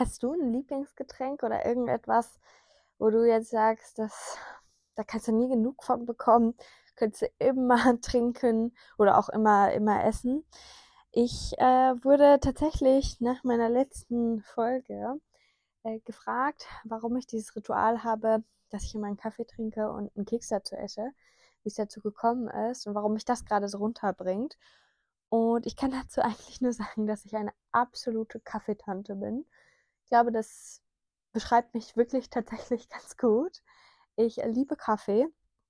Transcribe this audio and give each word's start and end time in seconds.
hast 0.00 0.22
du 0.22 0.32
ein 0.32 0.52
Lieblingsgetränk 0.52 1.42
oder 1.42 1.64
irgendetwas, 1.66 2.40
wo 2.98 3.10
du 3.10 3.24
jetzt 3.24 3.50
sagst, 3.50 3.98
dass 3.98 4.38
da 4.96 5.04
kannst 5.04 5.28
du 5.28 5.32
nie 5.32 5.48
genug 5.48 5.84
von 5.84 6.04
bekommen, 6.06 6.54
könntest 6.96 7.22
du 7.22 7.26
immer 7.38 8.00
trinken 8.02 8.74
oder 8.98 9.18
auch 9.18 9.28
immer, 9.28 9.72
immer 9.72 10.04
essen. 10.04 10.44
Ich 11.12 11.58
äh, 11.58 11.94
wurde 12.04 12.38
tatsächlich 12.40 13.20
nach 13.20 13.42
meiner 13.44 13.68
letzten 13.68 14.42
Folge 14.42 15.20
äh, 15.82 15.98
gefragt, 16.00 16.66
warum 16.84 17.16
ich 17.16 17.26
dieses 17.26 17.56
Ritual 17.56 18.04
habe, 18.04 18.44
dass 18.70 18.84
ich 18.84 18.94
immer 18.94 19.06
einen 19.06 19.16
Kaffee 19.16 19.44
trinke 19.44 19.90
und 19.90 20.14
einen 20.16 20.26
Keks 20.26 20.48
dazu 20.48 20.76
esse, 20.76 21.10
wie 21.62 21.68
es 21.68 21.74
dazu 21.74 22.00
gekommen 22.00 22.48
ist 22.70 22.86
und 22.86 22.94
warum 22.94 23.14
mich 23.14 23.24
das 23.24 23.44
gerade 23.44 23.68
so 23.68 23.78
runterbringt. 23.78 24.56
Und 25.30 25.66
ich 25.66 25.76
kann 25.76 25.90
dazu 25.90 26.20
eigentlich 26.22 26.60
nur 26.60 26.72
sagen, 26.72 27.06
dass 27.06 27.24
ich 27.24 27.34
eine 27.36 27.52
absolute 27.72 28.40
Kaffeetante 28.40 29.14
bin. 29.14 29.46
Ich 30.10 30.12
glaube, 30.12 30.32
das 30.32 30.82
beschreibt 31.30 31.72
mich 31.72 31.96
wirklich 31.96 32.30
tatsächlich 32.30 32.88
ganz 32.90 33.16
gut. 33.16 33.62
Ich 34.16 34.38
liebe 34.44 34.74
Kaffee. 34.74 35.28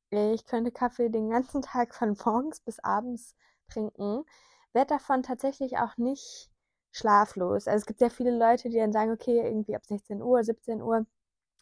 Ich 0.09 0.47
könnte 0.47 0.73
Kaffee 0.73 1.11
den 1.11 1.29
ganzen 1.29 1.61
Tag 1.61 1.95
von 1.95 2.17
morgens 2.25 2.61
bis 2.61 2.79
abends 2.79 3.35
trinken 3.69 4.25
werde 4.73 4.95
davon 4.95 5.23
tatsächlich 5.23 5.77
auch 5.77 5.99
nicht 5.99 6.51
schlaflos. 6.91 7.69
Also 7.69 7.83
es 7.83 7.87
gibt 7.87 7.99
sehr 7.99 8.11
viele 8.11 8.35
Leute, 8.35 8.71
die 8.71 8.79
dann 8.79 8.95
sagen, 8.95 9.13
okay, 9.13 9.43
irgendwie 9.45 9.77
ab 9.77 9.85
16 9.85 10.23
Uhr, 10.23 10.43
17 10.43 10.81
Uhr 10.81 11.05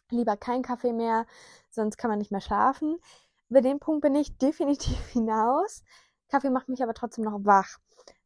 lieber 0.09 0.37
kein 0.37 0.61
Kaffee 0.61 0.93
mehr, 0.93 1.25
sonst 1.69 1.97
kann 1.97 2.09
man 2.09 2.19
nicht 2.19 2.31
mehr 2.31 2.39
schlafen. 2.39 2.97
Über 3.49 3.59
den 3.59 3.79
Punkt 3.79 4.03
bin 4.03 4.15
ich 4.15 4.37
definitiv 4.41 5.05
hinaus. 5.09 5.83
Kaffee 6.29 6.49
macht 6.49 6.69
mich 6.69 6.81
aber 6.81 6.93
trotzdem 6.93 7.25
noch 7.25 7.43
wach. 7.43 7.77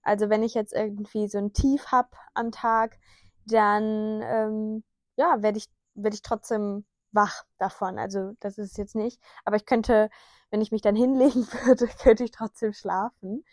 Also 0.04 0.30
wenn 0.30 0.44
ich 0.44 0.54
jetzt 0.54 0.74
irgendwie 0.74 1.28
so 1.28 1.40
ein 1.40 1.54
Tief 1.54 1.88
habe 1.88 2.10
am 2.36 2.52
Tag, 2.52 3.00
dann 3.46 4.22
ähm, 4.24 4.84
ja, 5.16 5.42
werde 5.42 5.58
ich, 5.58 5.70
werd 5.96 6.14
ich 6.14 6.22
trotzdem 6.22 6.86
wach 7.12 7.44
davon. 7.58 8.00
Also 8.00 8.34
das 8.40 8.58
ist 8.58 8.72
es 8.72 8.78
jetzt 8.78 8.96
nicht. 8.96 9.22
Aber 9.46 9.56
ich 9.56 9.66
könnte, 9.66 10.10
wenn 10.52 10.62
ich 10.62 10.72
mich 10.72 10.82
dann 10.82 10.96
hinlegen 10.98 11.48
würde, 11.66 11.88
könnte 11.88 12.24
ich 12.24 12.32
trotzdem 12.32 12.74
schlafen. 12.74 13.46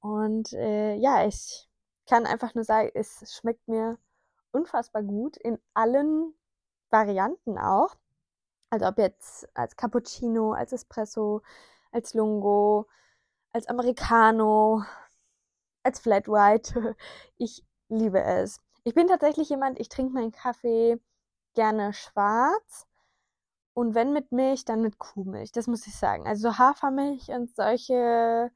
Und 0.00 0.52
äh, 0.52 0.94
ja, 0.96 1.26
ich 1.26 1.68
kann 2.08 2.26
einfach 2.26 2.54
nur 2.54 2.64
sagen, 2.64 2.90
es 2.94 3.34
schmeckt 3.34 3.66
mir 3.68 3.98
unfassbar 4.52 5.02
gut 5.02 5.36
in 5.38 5.58
allen 5.74 6.34
Varianten 6.90 7.58
auch. 7.58 7.96
Also 8.70 8.86
ob 8.86 8.98
jetzt 8.98 9.48
als 9.54 9.76
Cappuccino, 9.76 10.52
als 10.52 10.72
Espresso, 10.72 11.42
als 11.92 12.14
Lungo, 12.14 12.86
als 13.52 13.68
Americano, 13.68 14.82
als 15.82 16.00
Flat 16.00 16.28
White. 16.28 16.96
Ich 17.38 17.64
liebe 17.88 18.20
es. 18.22 18.60
Ich 18.84 18.94
bin 18.94 19.08
tatsächlich 19.08 19.48
jemand, 19.48 19.80
ich 19.80 19.88
trinke 19.88 20.12
meinen 20.12 20.32
Kaffee 20.32 21.00
gerne 21.54 21.92
schwarz. 21.94 22.86
Und 23.74 23.94
wenn 23.94 24.12
mit 24.12 24.30
Milch, 24.30 24.64
dann 24.64 24.82
mit 24.82 24.98
Kuhmilch. 24.98 25.52
Das 25.52 25.66
muss 25.66 25.86
ich 25.86 25.96
sagen. 25.96 26.26
Also 26.26 26.58
Hafermilch 26.58 27.28
und 27.30 27.54
solche 27.56 28.50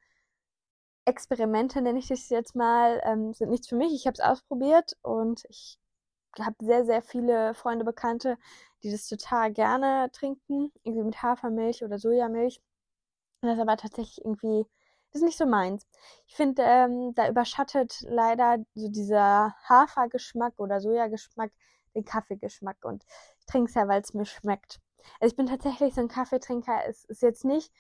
Experimente, 1.07 1.81
nenne 1.81 1.99
ich 1.99 2.09
das 2.09 2.29
jetzt 2.29 2.55
mal, 2.55 3.01
ähm, 3.05 3.33
sind 3.33 3.51
nichts 3.51 3.69
für 3.69 3.77
mich. 3.77 3.95
Ich 3.95 4.07
habe 4.07 4.15
es 4.15 4.21
ausprobiert 4.21 4.97
und 5.03 5.43
ich 5.49 5.79
habe 6.39 6.57
sehr, 6.61 6.85
sehr 6.85 7.03
viele 7.03 7.55
Freunde, 7.55 7.85
Bekannte, 7.85 8.37
die 8.83 8.93
das 8.93 9.09
total 9.09 9.53
gerne 9.53 10.11
trinken, 10.13 10.71
irgendwie 10.85 11.05
mit 11.05 11.23
Hafermilch 11.23 11.83
oder 11.83 11.99
Sojamilch. 11.99 12.61
Das 13.43 13.55
ist 13.55 13.61
aber 13.61 13.77
tatsächlich 13.77 14.25
irgendwie, 14.25 14.67
das 15.13 15.23
ist 15.23 15.27
nicht 15.27 15.39
so 15.39 15.47
meins. 15.47 15.87
Ich 16.27 16.37
finde, 16.37 16.63
ähm, 16.63 17.15
da 17.15 17.29
überschattet 17.29 18.01
leider 18.03 18.59
so 18.75 18.89
dieser 18.89 19.55
Hafergeschmack 19.69 20.55
oder 20.59 20.81
Sojageschmack 20.81 21.51
den 21.95 22.05
Kaffeegeschmack 22.05 22.85
und 22.85 23.05
ich 23.39 23.47
trinke 23.47 23.69
es 23.69 23.75
ja, 23.75 23.89
weil 23.89 24.03
es 24.03 24.15
mir 24.15 24.27
schmeckt. 24.27 24.81
Also 25.21 25.33
ich 25.33 25.37
bin 25.37 25.47
tatsächlich 25.47 25.95
so 25.95 26.01
ein 26.03 26.09
Kaffeetrinker. 26.09 26.87
Es 26.87 27.05
ist 27.05 27.23
jetzt 27.23 27.45
nicht 27.45 27.73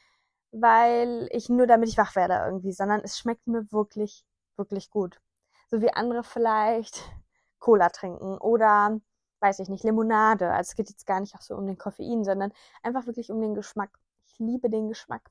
weil 0.52 1.28
ich 1.30 1.48
nur 1.48 1.66
damit 1.66 1.88
ich 1.88 1.98
wach 1.98 2.16
werde 2.16 2.34
irgendwie, 2.46 2.72
sondern 2.72 3.00
es 3.02 3.18
schmeckt 3.18 3.46
mir 3.46 3.70
wirklich, 3.72 4.24
wirklich 4.56 4.90
gut. 4.90 5.20
So 5.70 5.80
wie 5.80 5.92
andere 5.92 6.24
vielleicht 6.24 7.02
Cola 7.58 7.88
trinken 7.90 8.38
oder, 8.38 9.00
weiß 9.40 9.58
ich 9.60 9.68
nicht, 9.68 9.84
Limonade. 9.84 10.50
Also 10.50 10.70
es 10.70 10.76
geht 10.76 10.90
jetzt 10.90 11.06
gar 11.06 11.20
nicht 11.20 11.34
auch 11.34 11.42
so 11.42 11.56
um 11.56 11.66
den 11.66 11.78
Koffein, 11.78 12.24
sondern 12.24 12.52
einfach 12.82 13.06
wirklich 13.06 13.30
um 13.30 13.40
den 13.40 13.54
Geschmack. 13.54 13.90
Ich 14.26 14.38
liebe 14.38 14.70
den 14.70 14.88
Geschmack. 14.88 15.30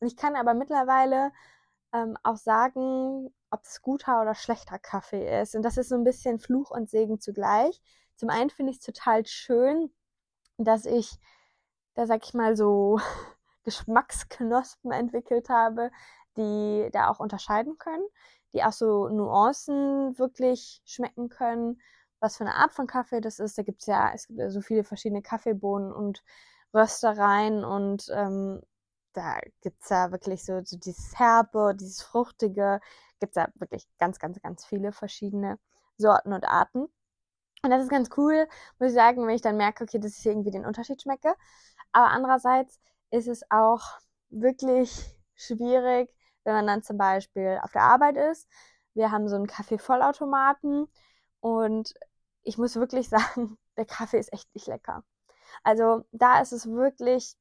Und 0.00 0.06
ich 0.06 0.16
kann 0.16 0.36
aber 0.36 0.54
mittlerweile 0.54 1.32
ähm, 1.92 2.16
auch 2.22 2.36
sagen, 2.36 3.32
ob 3.50 3.62
es 3.64 3.82
guter 3.82 4.22
oder 4.22 4.34
schlechter 4.34 4.78
Kaffee 4.78 5.40
ist. 5.42 5.54
Und 5.54 5.62
das 5.62 5.76
ist 5.76 5.88
so 5.90 5.94
ein 5.94 6.04
bisschen 6.04 6.38
Fluch 6.38 6.70
und 6.70 6.88
Segen 6.90 7.20
zugleich. 7.20 7.80
Zum 8.16 8.30
einen 8.30 8.50
finde 8.50 8.72
ich 8.72 8.78
es 8.78 8.84
total 8.84 9.26
schön, 9.26 9.92
dass 10.56 10.86
ich, 10.86 11.18
da 11.94 12.06
sag 12.06 12.24
ich 12.24 12.34
mal 12.34 12.56
so, 12.56 13.00
Geschmacksknospen 13.64 14.90
entwickelt 14.90 15.48
habe, 15.48 15.90
die 16.36 16.88
da 16.92 17.08
auch 17.08 17.20
unterscheiden 17.20 17.78
können, 17.78 18.04
die 18.52 18.64
auch 18.64 18.72
so 18.72 19.08
Nuancen 19.08 20.18
wirklich 20.18 20.82
schmecken 20.84 21.28
können, 21.28 21.80
was 22.20 22.36
für 22.36 22.44
eine 22.44 22.54
Art 22.54 22.72
von 22.72 22.86
Kaffee 22.86 23.20
das 23.20 23.38
ist. 23.38 23.58
Da 23.58 23.62
gibt's 23.62 23.86
ja, 23.86 24.12
es 24.14 24.26
gibt 24.26 24.38
ja 24.38 24.50
so 24.50 24.60
viele 24.60 24.84
verschiedene 24.84 25.22
Kaffeebohnen 25.22 25.92
und 25.92 26.22
Röstereien 26.74 27.64
und 27.64 28.06
ähm, 28.12 28.62
da 29.12 29.38
gibt's 29.60 29.88
ja 29.88 30.10
wirklich 30.12 30.44
so, 30.44 30.60
so 30.64 30.76
dieses 30.78 31.18
Herbe, 31.18 31.74
dieses 31.78 32.02
Fruchtige, 32.02 32.80
gibt's 33.20 33.36
ja 33.36 33.48
wirklich 33.54 33.86
ganz, 33.98 34.18
ganz, 34.18 34.40
ganz 34.42 34.64
viele 34.64 34.92
verschiedene 34.92 35.58
Sorten 35.98 36.32
und 36.32 36.44
Arten. 36.44 36.88
Und 37.64 37.70
das 37.70 37.84
ist 37.84 37.90
ganz 37.90 38.10
cool, 38.16 38.48
muss 38.78 38.90
ich 38.90 38.94
sagen, 38.94 39.26
wenn 39.26 39.34
ich 39.36 39.42
dann 39.42 39.56
merke, 39.56 39.84
okay, 39.84 39.98
dass 40.00 40.18
ich 40.18 40.26
irgendwie 40.26 40.50
den 40.50 40.66
Unterschied 40.66 41.00
schmecke. 41.02 41.34
Aber 41.92 42.08
andererseits 42.08 42.80
ist 43.10 43.28
es 43.28 43.42
auch 43.50 43.82
wirklich 44.30 45.14
schwierig, 45.34 46.12
wenn 46.44 46.54
man 46.54 46.66
dann 46.66 46.82
zum 46.82 46.98
Beispiel 46.98 47.60
auf 47.62 47.72
der 47.72 47.82
Arbeit 47.82 48.16
ist. 48.16 48.48
Wir 48.94 49.10
haben 49.12 49.28
so 49.28 49.36
einen 49.36 49.46
Kaffee-Vollautomaten 49.46 50.88
und 51.40 51.94
ich 52.42 52.58
muss 52.58 52.76
wirklich 52.76 53.08
sagen, 53.10 53.58
der 53.76 53.86
Kaffee 53.86 54.18
ist 54.18 54.32
echt 54.32 54.52
nicht 54.54 54.66
lecker. 54.66 55.04
Also 55.62 56.04
da 56.12 56.40
ist 56.40 56.52
es 56.52 56.66
wirklich 56.70 57.36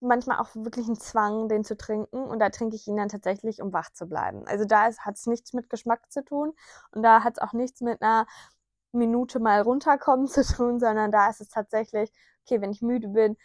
manchmal 0.00 0.38
auch 0.38 0.48
wirklich 0.54 0.88
ein 0.88 0.98
Zwang, 0.98 1.48
den 1.48 1.64
zu 1.64 1.76
trinken. 1.76 2.24
Und 2.24 2.38
da 2.38 2.50
trinke 2.50 2.76
ich 2.76 2.86
ihn 2.86 2.96
dann 2.96 3.08
tatsächlich, 3.08 3.62
um 3.62 3.72
wach 3.72 3.90
zu 3.92 4.06
bleiben. 4.06 4.46
Also 4.46 4.64
da 4.64 4.84
hat 4.96 5.16
es 5.16 5.26
nichts 5.26 5.52
mit 5.52 5.70
Geschmack 5.70 6.10
zu 6.10 6.24
tun. 6.24 6.54
Und 6.92 7.02
da 7.02 7.22
hat 7.22 7.34
es 7.36 7.42
auch 7.42 7.52
nichts 7.52 7.80
mit 7.80 8.02
einer 8.02 8.26
Minute 8.92 9.40
mal 9.40 9.60
runterkommen 9.62 10.26
zu 10.28 10.42
tun, 10.44 10.80
sondern 10.80 11.10
da 11.10 11.28
ist 11.28 11.40
es 11.40 11.48
tatsächlich, 11.48 12.12
okay, 12.44 12.60
wenn 12.60 12.72
ich 12.72 12.82
müde 12.82 13.08
bin, 13.08 13.36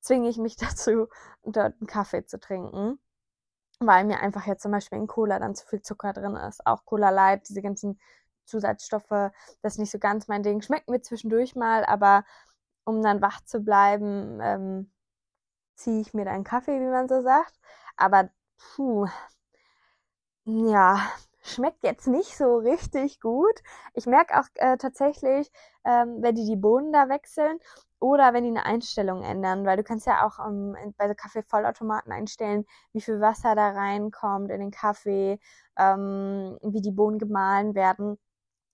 zwinge 0.00 0.28
ich 0.28 0.38
mich 0.38 0.56
dazu, 0.56 1.08
dort 1.44 1.74
einen 1.80 1.86
Kaffee 1.86 2.24
zu 2.24 2.38
trinken, 2.40 2.98
weil 3.80 4.04
mir 4.04 4.20
einfach 4.20 4.46
jetzt 4.46 4.62
zum 4.62 4.72
Beispiel 4.72 4.98
in 4.98 5.06
Cola 5.06 5.38
dann 5.38 5.54
zu 5.54 5.66
viel 5.66 5.82
Zucker 5.82 6.12
drin 6.12 6.36
ist. 6.36 6.66
Auch 6.66 6.84
Cola 6.84 7.10
Light, 7.10 7.48
diese 7.48 7.62
ganzen 7.62 8.00
Zusatzstoffe, 8.44 9.30
das 9.62 9.74
ist 9.74 9.78
nicht 9.78 9.90
so 9.90 9.98
ganz 9.98 10.28
mein 10.28 10.42
Ding. 10.42 10.62
Schmeckt 10.62 10.88
mir 10.88 11.02
zwischendurch 11.02 11.54
mal, 11.54 11.84
aber 11.84 12.24
um 12.84 13.02
dann 13.02 13.20
wach 13.22 13.42
zu 13.44 13.60
bleiben, 13.60 14.40
ähm, 14.42 14.90
ziehe 15.78 16.00
ich 16.00 16.14
mir 16.14 16.24
dann 16.24 16.44
Kaffee, 16.44 16.80
wie 16.80 16.90
man 16.90 17.08
so 17.08 17.22
sagt. 17.22 17.54
Aber 17.96 18.30
puh, 18.76 19.06
ja, 20.44 21.00
schmeckt 21.42 21.82
jetzt 21.84 22.06
nicht 22.06 22.36
so 22.36 22.56
richtig 22.58 23.20
gut. 23.20 23.62
Ich 23.94 24.06
merke 24.06 24.38
auch 24.38 24.46
äh, 24.54 24.76
tatsächlich, 24.78 25.50
ähm, 25.84 26.22
wenn 26.22 26.34
die 26.34 26.44
die 26.46 26.56
Bohnen 26.56 26.92
da 26.92 27.08
wechseln 27.08 27.58
oder 28.00 28.32
wenn 28.32 28.44
die 28.44 28.50
eine 28.50 28.64
Einstellung 28.64 29.22
ändern, 29.22 29.66
weil 29.66 29.76
du 29.76 29.82
kannst 29.84 30.06
ja 30.06 30.26
auch 30.26 30.38
ähm, 30.46 30.76
bei 30.96 31.08
so 31.08 31.14
Kaffee-Vollautomaten 31.14 32.12
einstellen, 32.12 32.64
wie 32.92 33.00
viel 33.00 33.20
Wasser 33.20 33.54
da 33.54 33.70
reinkommt 33.70 34.50
in 34.50 34.60
den 34.60 34.70
Kaffee, 34.70 35.38
ähm, 35.76 36.58
wie 36.62 36.80
die 36.80 36.92
Bohnen 36.92 37.18
gemahlen 37.18 37.74
werden. 37.74 38.18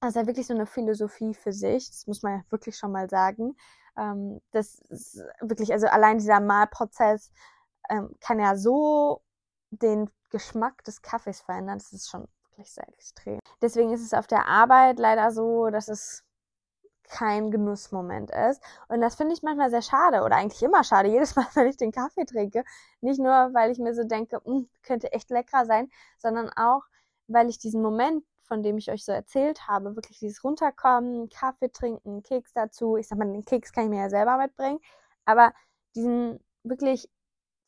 Das 0.01 0.11
ist 0.11 0.17
ja 0.17 0.27
wirklich 0.27 0.47
so 0.47 0.55
eine 0.55 0.67
Philosophie 0.67 1.35
für 1.35 1.53
sich. 1.53 1.89
Das 1.91 2.07
muss 2.07 2.23
man 2.23 2.39
ja 2.39 2.45
wirklich 2.51 2.77
schon 2.77 2.93
mal 2.93 3.09
sagen. 3.11 3.57
Ähm, 3.97 4.41
das 4.53 4.79
ist 4.89 5.23
wirklich, 5.41 5.73
also 5.73 5.87
allein 5.87 6.19
dieser 6.19 6.41
Mahlprozess 6.41 7.31
ähm, 7.89 8.15
kann 8.21 8.41
ja 8.41 8.57
so 8.57 9.23
den 9.71 10.11
Geschmack 10.31 10.83
des 10.85 11.03
Kaffees 11.03 11.41
verändern. 11.41 11.79
Das 11.79 11.93
ist 11.93 12.11
schon 12.11 12.27
wirklich 12.51 12.73
sehr 12.73 12.89
extrem. 12.89 13.41
Deswegen 13.63 13.93
ist 13.93 14.03
es 14.03 14.15
auf 14.15 14.27
der 14.27 14.47
Arbeit 14.47 14.99
leider 14.99 15.31
so, 15.31 15.71
dass 15.71 15.89
es 15.89 16.25
kein 17.05 17.51
Genussmoment 17.51 18.31
ist. 18.31 18.63
Und 18.89 19.01
das 19.01 19.15
finde 19.15 19.35
ich 19.35 19.43
manchmal 19.43 19.71
sehr 19.71 19.83
schade 19.83 20.23
oder 20.23 20.37
eigentlich 20.37 20.63
immer 20.63 20.85
schade, 20.85 21.09
jedes 21.11 21.37
Mal, 21.37 21.47
wenn 21.55 21.69
ich 21.69 21.77
den 21.77 21.93
Kaffee 21.93 22.25
trinke. 22.25 22.65
Nicht 23.01 23.21
nur, 23.21 23.51
weil 23.53 23.71
ich 23.71 23.79
mir 23.79 23.95
so 23.95 24.05
denke, 24.05 24.41
hm, 24.45 24.69
könnte 24.83 25.13
echt 25.13 25.31
lecker 25.31 25.67
sein, 25.67 25.91
sondern 26.19 26.51
auch, 26.51 26.83
weil 27.27 27.49
ich 27.49 27.59
diesen 27.59 27.83
Moment, 27.83 28.25
von 28.45 28.63
dem 28.63 28.79
ich 28.79 28.91
euch 28.91 29.05
so 29.05 29.13
erzählt 29.13 29.67
habe, 29.69 29.97
wirklich 29.97 30.19
dieses 30.19 30.45
Runterkommen, 30.45 31.29
Kaffee 31.31 31.71
trinken, 31.71 32.23
Keks 32.23 32.53
dazu. 32.53 32.97
Ich 32.97 33.09
sag 33.09 33.19
mal, 33.19 33.31
den 33.31 33.45
Keks 33.45 33.73
kann 33.73 33.85
ich 33.85 33.91
mir 33.91 34.03
ja 34.03 34.11
selber 34.11 34.37
mitbringen, 34.37 34.81
aber 35.25 35.53
diesen 35.95 36.41
wirklich 36.63 37.09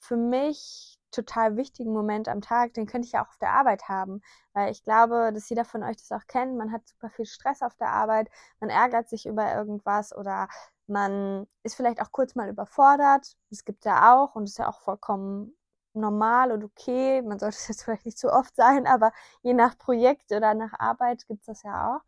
für 0.01 0.17
mich 0.17 0.99
total 1.11 1.57
wichtigen 1.57 1.93
Moment 1.93 2.29
am 2.29 2.41
Tag, 2.43 2.75
den 2.75 2.87
könnte 2.87 3.07
ich 3.07 3.13
ja 3.13 3.25
auch 3.25 3.29
auf 3.29 3.39
der 3.39 3.53
Arbeit 3.53 3.89
haben. 3.89 4.21
Weil 4.53 4.71
ich 4.71 4.83
glaube, 4.85 5.33
dass 5.33 5.49
jeder 5.49 5.65
von 5.65 5.83
euch 5.83 5.97
das 5.97 6.13
auch 6.13 6.27
kennt. 6.27 6.57
Man 6.57 6.73
hat 6.73 6.87
super 6.87 7.11
viel 7.11 7.27
Stress 7.27 7.63
auf 7.63 7.75
der 7.77 7.89
Arbeit, 7.91 8.29
man 8.61 8.71
ärgert 8.71 9.09
sich 9.09 9.27
über 9.27 9.55
irgendwas 9.55 10.15
oder 10.15 10.49
man 10.87 11.47
ist 11.63 11.75
vielleicht 11.75 12.01
auch 12.01 12.13
kurz 12.13 12.35
mal 12.35 12.49
überfordert. 12.49 13.37
Das 13.51 13.65
gibt 13.65 13.85
ja 13.85 14.15
auch 14.15 14.35
und 14.35 14.45
ist 14.45 14.59
ja 14.59 14.69
auch 14.69 14.81
vollkommen 14.81 15.57
normal 15.97 16.53
und 16.53 16.65
okay. 16.65 17.23
Man 17.23 17.39
sollte 17.39 17.57
es 17.57 17.69
jetzt 17.69 17.85
vielleicht 17.85 18.07
nicht 18.07 18.19
zu 18.19 18.33
oft 18.33 18.55
sein, 18.57 18.87
aber 18.87 19.13
je 19.43 19.55
nach 19.55 19.79
Projekt 19.79 20.33
oder 20.33 20.55
nach 20.55 20.73
Arbeit 20.79 21.27
gibt 21.27 21.41
es 21.41 21.47
das 21.47 21.63
ja 21.63 21.97
auch. 21.97 22.03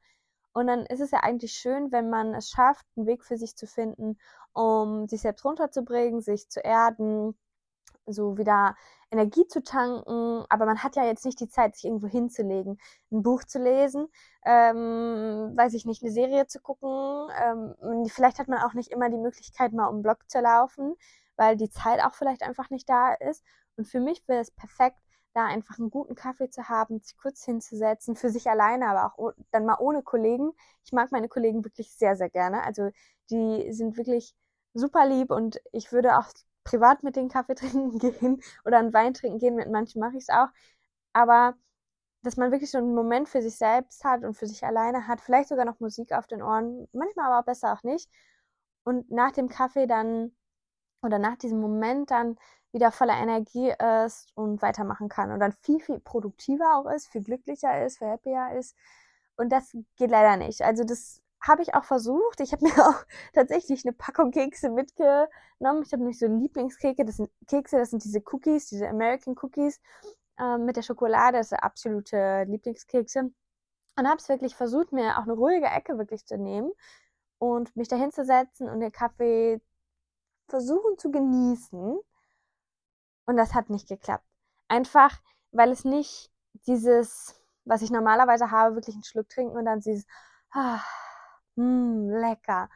Und 0.53 0.67
dann 0.67 0.87
ist 0.87 1.01
es 1.01 1.11
ja 1.13 1.21
eigentlich 1.21 1.53
schön, 1.53 1.93
wenn 1.93 2.11
man 2.11 2.35
es 2.35 2.51
schafft, 2.51 2.87
einen 2.97 3.07
Weg 3.07 3.25
für 3.25 3.37
sich 3.37 3.57
zu 3.57 3.67
finden, 3.67 4.19
um 4.53 5.07
sich 5.09 5.21
selbst 5.23 5.45
runterzubringen, 5.45 6.21
sich 6.21 6.49
zu 6.49 6.61
erden, 6.61 7.37
so 8.07 8.39
wieder 8.39 8.75
Energie 9.11 9.47
zu 9.47 9.63
tanken, 9.63 10.45
aber 10.49 10.67
man 10.67 10.83
hat 10.83 10.97
ja 10.97 11.05
jetzt 11.05 11.25
nicht 11.25 11.41
die 11.41 11.49
Zeit, 11.49 11.77
sich 11.77 11.85
irgendwo 11.85 12.09
hinzulegen, 12.09 12.79
ein 13.11 13.23
Buch 13.23 13.45
zu 13.45 13.59
lesen, 13.59 14.09
ähm, 14.45 15.53
weiß 15.57 15.75
ich 15.75 15.87
nicht, 15.87 16.03
eine 16.03 16.13
Serie 16.13 16.47
zu 16.47 16.61
gucken. 16.61 17.31
Ähm, 17.43 18.07
vielleicht 18.09 18.39
hat 18.39 18.49
man 18.49 18.61
auch 18.61 18.75
nicht 18.75 18.91
immer 18.91 19.09
die 19.11 19.19
Möglichkeit, 19.19 19.73
mal 19.73 19.87
um 19.87 20.03
Block 20.03 20.29
zu 20.29 20.41
laufen, 20.41 20.95
weil 21.39 21.57
die 21.57 21.71
Zeit 21.71 22.05
auch 22.05 22.15
vielleicht 22.15 22.43
einfach 22.43 22.69
nicht 22.69 22.89
da 22.89 23.15
ist. 23.15 23.43
Und 23.77 23.87
für 23.87 24.01
mich 24.01 24.27
wäre 24.29 24.41
es 24.41 24.51
perfekt, 24.51 24.99
da 25.35 25.47
einfach 25.47 25.79
einen 25.79 25.91
guten 25.91 26.15
Kaffee 26.15 26.51
zu 26.51 26.69
haben, 26.69 27.01
sich 27.01 27.17
kurz 27.17 27.45
hinzusetzen, 27.45 28.17
für 28.17 28.31
sich 28.31 28.51
alleine, 28.51 28.89
aber 28.89 29.07
auch 29.07 29.33
dann 29.53 29.65
mal 29.67 29.79
ohne 29.79 30.03
Kollegen. 30.03 30.53
Ich 30.85 30.93
mag 30.93 31.13
meine 31.13 31.29
Kollegen 31.29 31.65
wirklich 31.65 31.93
sehr, 31.95 32.17
sehr 32.17 32.31
gerne. 32.31 32.65
Also 32.65 32.91
die 33.31 33.73
sind 33.73 33.97
wirklich 33.97 34.35
super 34.75 35.07
lieb 35.07 35.31
und 35.31 35.61
ich 35.73 35.93
würde 35.93 36.19
auch 36.19 36.27
privat 36.65 37.03
mit 37.03 37.17
den 37.17 37.29
Kaffee 37.29 37.55
trinken 37.57 37.99
gehen 37.99 38.43
oder 38.65 38.79
einen 38.79 38.93
Wein 38.93 39.15
trinken 39.15 39.39
gehen. 39.39 39.55
Mit 39.55 39.71
manchen 39.71 40.01
mache 40.01 40.17
ich 40.17 40.25
es 40.25 40.31
auch. 40.31 40.49
Aber 41.13 41.55
dass 42.23 42.37
man 42.37 42.51
wirklich 42.51 42.71
so 42.71 42.79
einen 42.79 42.95
Moment 42.95 43.29
für 43.29 43.43
sich 43.43 43.57
selbst 43.57 44.05
hat 44.05 44.25
und 44.25 44.35
für 44.35 44.47
sich 44.47 44.65
alleine 44.65 45.07
hat, 45.07 45.21
vielleicht 45.21 45.49
sogar 45.49 45.65
noch 45.65 45.81
Musik 45.81 46.13
auf 46.13 46.27
den 46.27 46.43
Ohren, 46.43 46.89
manchmal 46.93 47.31
aber 47.33 47.45
besser 47.45 47.73
auch 47.73 47.85
nicht. 47.85 48.11
Und 48.85 49.11
nach 49.11 49.33
dem 49.33 49.49
Kaffee 49.49 49.87
dann 49.87 50.33
oder 51.03 51.19
nach 51.19 51.37
diesem 51.37 51.61
Moment 51.61 52.11
dann 52.11 52.37
wieder 52.73 52.93
voller 52.93 53.17
Energie 53.17 53.73
ist 54.07 54.29
und 54.35 54.61
weitermachen 54.63 55.09
kann 55.09 55.33
und 55.33 55.41
dann 55.41 55.53
viel, 55.53 55.81
viel 55.81 56.01
produktiver 56.01 56.77
auch 56.77 56.91
ist, 56.91 57.09
viel 57.09 57.23
glücklicher 57.23 57.85
ist, 57.85 57.99
viel 57.99 58.09
happier 58.09 58.51
ist. 58.59 58.77
Und 59.37 59.51
das 59.51 59.75
geht 59.97 60.11
leider 60.11 60.37
nicht. 60.37 60.63
Also 60.63 60.85
das 60.85 61.23
habe 61.41 61.63
ich 61.63 61.75
auch 61.75 61.85
versucht. 61.85 62.41
Ich 62.41 62.53
habe 62.53 62.65
mir 62.67 62.87
auch 62.87 63.05
tatsächlich 63.33 63.85
eine 63.85 63.93
Packung 63.93 64.31
Kekse 64.33 64.71
mitgenommen. 64.71 65.83
Ich 65.83 65.93
habe 65.93 65.99
nämlich 65.99 66.19
so 66.19 66.27
Lieblingskekse, 66.27 67.05
das 67.05 67.17
sind 67.17 67.31
Kekse, 67.47 67.79
das 67.79 67.91
sind 67.91 68.05
diese 68.05 68.23
Cookies, 68.33 68.69
diese 68.69 68.89
American 68.89 69.35
Cookies 69.41 69.81
äh, 70.39 70.59
mit 70.59 70.77
der 70.77 70.83
Schokolade, 70.83 71.39
das 71.39 71.51
sind 71.51 71.59
absolute 71.59 72.45
Lieblingskekse. 72.49 73.31
Und 73.97 74.09
habe 74.09 74.19
es 74.19 74.29
wirklich 74.29 74.55
versucht, 74.55 74.93
mir 74.93 75.19
auch 75.19 75.25
eine 75.25 75.33
ruhige 75.33 75.67
Ecke 75.67 75.99
wirklich 75.99 76.25
zu 76.25 76.37
nehmen 76.39 76.71
und 77.39 77.75
mich 77.77 77.89
da 77.89 77.97
hinzusetzen 77.97 78.69
und 78.69 78.81
den 78.81 78.93
Kaffee 78.93 79.61
versuchen 80.49 80.99
zu 80.99 81.11
genießen. 81.11 81.99
Und 83.27 83.37
das 83.37 83.55
hat 83.55 83.71
nicht 83.71 83.89
geklappt. 83.89 84.25
Einfach, 84.69 85.21
weil 85.53 85.71
es 85.71 85.85
nicht 85.85 86.31
dieses, 86.67 87.35
was 87.65 87.83
ich 87.83 87.91
normalerweise 87.91 88.51
habe, 88.51 88.75
wirklich 88.77 88.97
einen 88.97 89.05
Schluck 89.05 89.29
trinken 89.29 89.57
und 89.57 89.65
dann 89.67 89.81
dieses, 89.81 90.07
ah, 90.53 90.81
mm, 91.57 92.11
lecker. 92.11 92.69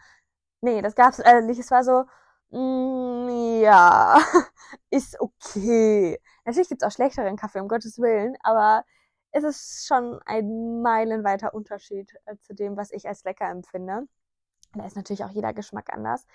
Nee, 0.61 0.83
das 0.83 0.95
gab's 0.95 1.19
äh, 1.21 1.43
nicht. 1.43 1.59
Es 1.59 1.71
war 1.71 1.85
so, 1.85 2.05
mm, 2.51 3.61
ja, 3.63 4.19
ist 4.91 5.21
okay. 5.21 6.21
Natürlich 6.45 6.69
gibt's 6.69 6.85
auch 6.85 6.93
schlechteren 6.93 7.37
Kaffee, 7.37 7.61
um 7.61 7.69
Gottes 7.69 7.99
Willen, 7.99 8.37
aber 8.43 8.85
es 9.33 9.45
ist 9.45 9.87
schon 9.87 10.21
ein 10.27 10.83
meilenweiter 10.83 11.55
Unterschied 11.55 12.13
äh, 12.27 12.37
zu 12.39 12.55
dem, 12.55 12.77
was 12.77 12.93
ich 12.93 13.09
als 13.09 13.25
lecker 13.25 13.49
empfinde. 13.51 14.07
Da 14.75 14.87
ist 14.87 14.97
natürlich 14.97 15.25
auch 15.25 15.31
jeder 15.31 15.53
Geschmack 15.55 15.93
anders. 15.93 16.27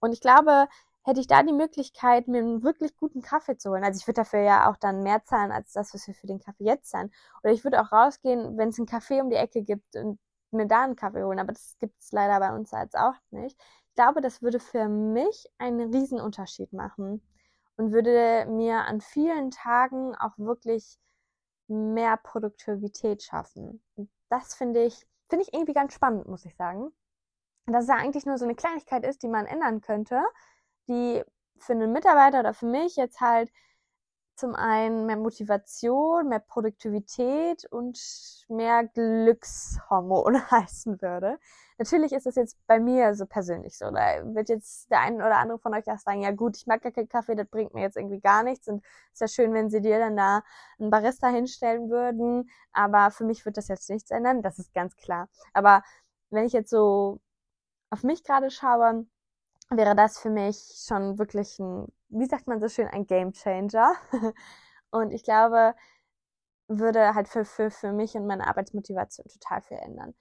Und 0.00 0.12
ich 0.12 0.20
glaube, 0.20 0.68
hätte 1.06 1.20
ich 1.20 1.28
da 1.28 1.42
die 1.42 1.52
Möglichkeit, 1.52 2.26
mir 2.26 2.38
einen 2.38 2.62
wirklich 2.64 2.96
guten 2.96 3.22
Kaffee 3.22 3.56
zu 3.56 3.70
holen. 3.70 3.84
Also 3.84 3.98
ich 4.00 4.06
würde 4.06 4.22
dafür 4.22 4.40
ja 4.40 4.70
auch 4.70 4.76
dann 4.76 5.02
mehr 5.02 5.24
zahlen 5.24 5.52
als 5.52 5.72
das, 5.72 5.94
was 5.94 6.06
wir 6.06 6.14
für 6.14 6.26
den 6.26 6.40
Kaffee 6.40 6.64
jetzt 6.64 6.90
zahlen. 6.90 7.12
Oder 7.42 7.52
ich 7.52 7.62
würde 7.64 7.80
auch 7.80 7.92
rausgehen, 7.92 8.58
wenn 8.58 8.70
es 8.70 8.78
einen 8.78 8.86
Kaffee 8.86 9.20
um 9.20 9.30
die 9.30 9.36
Ecke 9.36 9.62
gibt 9.62 9.94
und 9.96 10.18
mir 10.50 10.66
da 10.66 10.82
einen 10.82 10.96
Kaffee 10.96 11.22
holen, 11.22 11.38
aber 11.38 11.52
das 11.52 11.76
gibt 11.78 12.00
es 12.00 12.12
leider 12.12 12.40
bei 12.40 12.54
uns 12.54 12.72
jetzt 12.72 12.96
auch 12.96 13.14
nicht. 13.30 13.56
Ich 13.88 13.94
glaube, 13.94 14.20
das 14.20 14.42
würde 14.42 14.60
für 14.60 14.88
mich 14.88 15.46
einen 15.58 15.94
riesen 15.94 16.20
Unterschied 16.20 16.72
machen 16.72 17.22
und 17.76 17.92
würde 17.92 18.46
mir 18.50 18.84
an 18.86 19.00
vielen 19.00 19.50
Tagen 19.50 20.14
auch 20.16 20.36
wirklich 20.38 20.98
mehr 21.68 22.16
Produktivität 22.16 23.22
schaffen. 23.22 23.82
Und 23.94 24.10
das 24.28 24.54
finde 24.54 24.84
ich, 24.84 25.06
finde 25.28 25.44
ich 25.44 25.52
irgendwie 25.52 25.72
ganz 25.72 25.94
spannend, 25.94 26.26
muss 26.26 26.44
ich 26.44 26.56
sagen. 26.56 26.92
Dass 27.66 27.84
es 27.84 27.88
ja 27.88 27.96
eigentlich 27.96 28.26
nur 28.26 28.38
so 28.38 28.44
eine 28.44 28.54
Kleinigkeit 28.54 29.04
ist, 29.04 29.22
die 29.22 29.28
man 29.28 29.46
ändern 29.46 29.80
könnte, 29.80 30.22
die 30.88 31.22
für 31.58 31.72
einen 31.72 31.92
Mitarbeiter 31.92 32.40
oder 32.40 32.54
für 32.54 32.66
mich 32.66 32.96
jetzt 32.96 33.20
halt 33.20 33.50
zum 34.36 34.54
einen 34.54 35.06
mehr 35.06 35.16
Motivation, 35.16 36.28
mehr 36.28 36.40
Produktivität 36.40 37.64
und 37.70 37.98
mehr 38.48 38.84
Glückshormone 38.84 40.42
heißen 40.50 41.00
würde. 41.00 41.38
Natürlich 41.78 42.12
ist 42.12 42.26
das 42.26 42.36
jetzt 42.36 42.58
bei 42.66 42.78
mir 42.78 43.14
so 43.14 43.26
persönlich 43.26 43.78
so. 43.78 43.90
Da 43.90 44.22
wird 44.34 44.48
jetzt 44.50 44.90
der 44.90 45.00
eine 45.00 45.16
oder 45.16 45.38
andere 45.38 45.58
von 45.58 45.74
euch 45.74 45.90
auch 45.90 45.98
sagen, 45.98 46.22
ja 46.22 46.32
gut, 46.32 46.56
ich 46.56 46.66
mag 46.66 46.82
gar 46.82 46.92
keinen 46.92 47.08
Kaffee, 47.08 47.34
das 47.34 47.48
bringt 47.48 47.74
mir 47.74 47.82
jetzt 47.82 47.96
irgendwie 47.96 48.20
gar 48.20 48.42
nichts. 48.42 48.68
Und 48.68 48.84
es 49.12 49.14
ist 49.14 49.20
ja 49.20 49.28
schön, 49.28 49.54
wenn 49.54 49.70
sie 49.70 49.80
dir 49.80 49.98
dann 49.98 50.16
da 50.16 50.42
einen 50.78 50.90
Barista 50.90 51.28
hinstellen 51.28 51.90
würden. 51.90 52.50
Aber 52.72 53.10
für 53.10 53.24
mich 53.24 53.44
wird 53.46 53.56
das 53.56 53.68
jetzt 53.68 53.88
nichts 53.90 54.10
ändern, 54.10 54.42
das 54.42 54.58
ist 54.58 54.74
ganz 54.74 54.96
klar. 54.96 55.28
Aber 55.54 55.82
wenn 56.30 56.44
ich 56.44 56.52
jetzt 56.52 56.70
so 56.70 57.20
auf 57.90 58.02
mich 58.02 58.24
gerade 58.24 58.50
schaue, 58.50 59.06
wäre 59.70 59.96
das 59.96 60.18
für 60.18 60.30
mich 60.30 60.84
schon 60.86 61.18
wirklich 61.18 61.58
ein 61.58 61.86
wie 62.08 62.26
sagt 62.26 62.46
man 62.46 62.60
so 62.60 62.68
schön, 62.68 62.88
ein 62.88 63.06
Game 63.06 63.32
Changer. 63.32 63.94
und 64.90 65.12
ich 65.12 65.24
glaube, 65.24 65.74
würde 66.68 67.14
halt 67.14 67.28
für, 67.28 67.44
für, 67.44 67.70
für 67.70 67.92
mich 67.92 68.16
und 68.16 68.26
meine 68.26 68.46
Arbeitsmotivation 68.48 69.26
total 69.28 69.62
viel 69.62 69.78
ändern. 69.78 70.14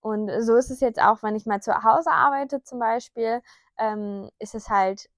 Und 0.00 0.30
so 0.42 0.56
ist 0.56 0.70
es 0.70 0.80
jetzt 0.80 1.00
auch, 1.00 1.22
wenn 1.22 1.36
ich 1.36 1.46
mal 1.46 1.62
zu 1.62 1.72
Hause 1.82 2.10
arbeite 2.10 2.62
zum 2.62 2.78
Beispiel, 2.78 3.42
ähm, 3.78 4.30
ist 4.38 4.54
es 4.54 4.68
halt, 4.68 5.08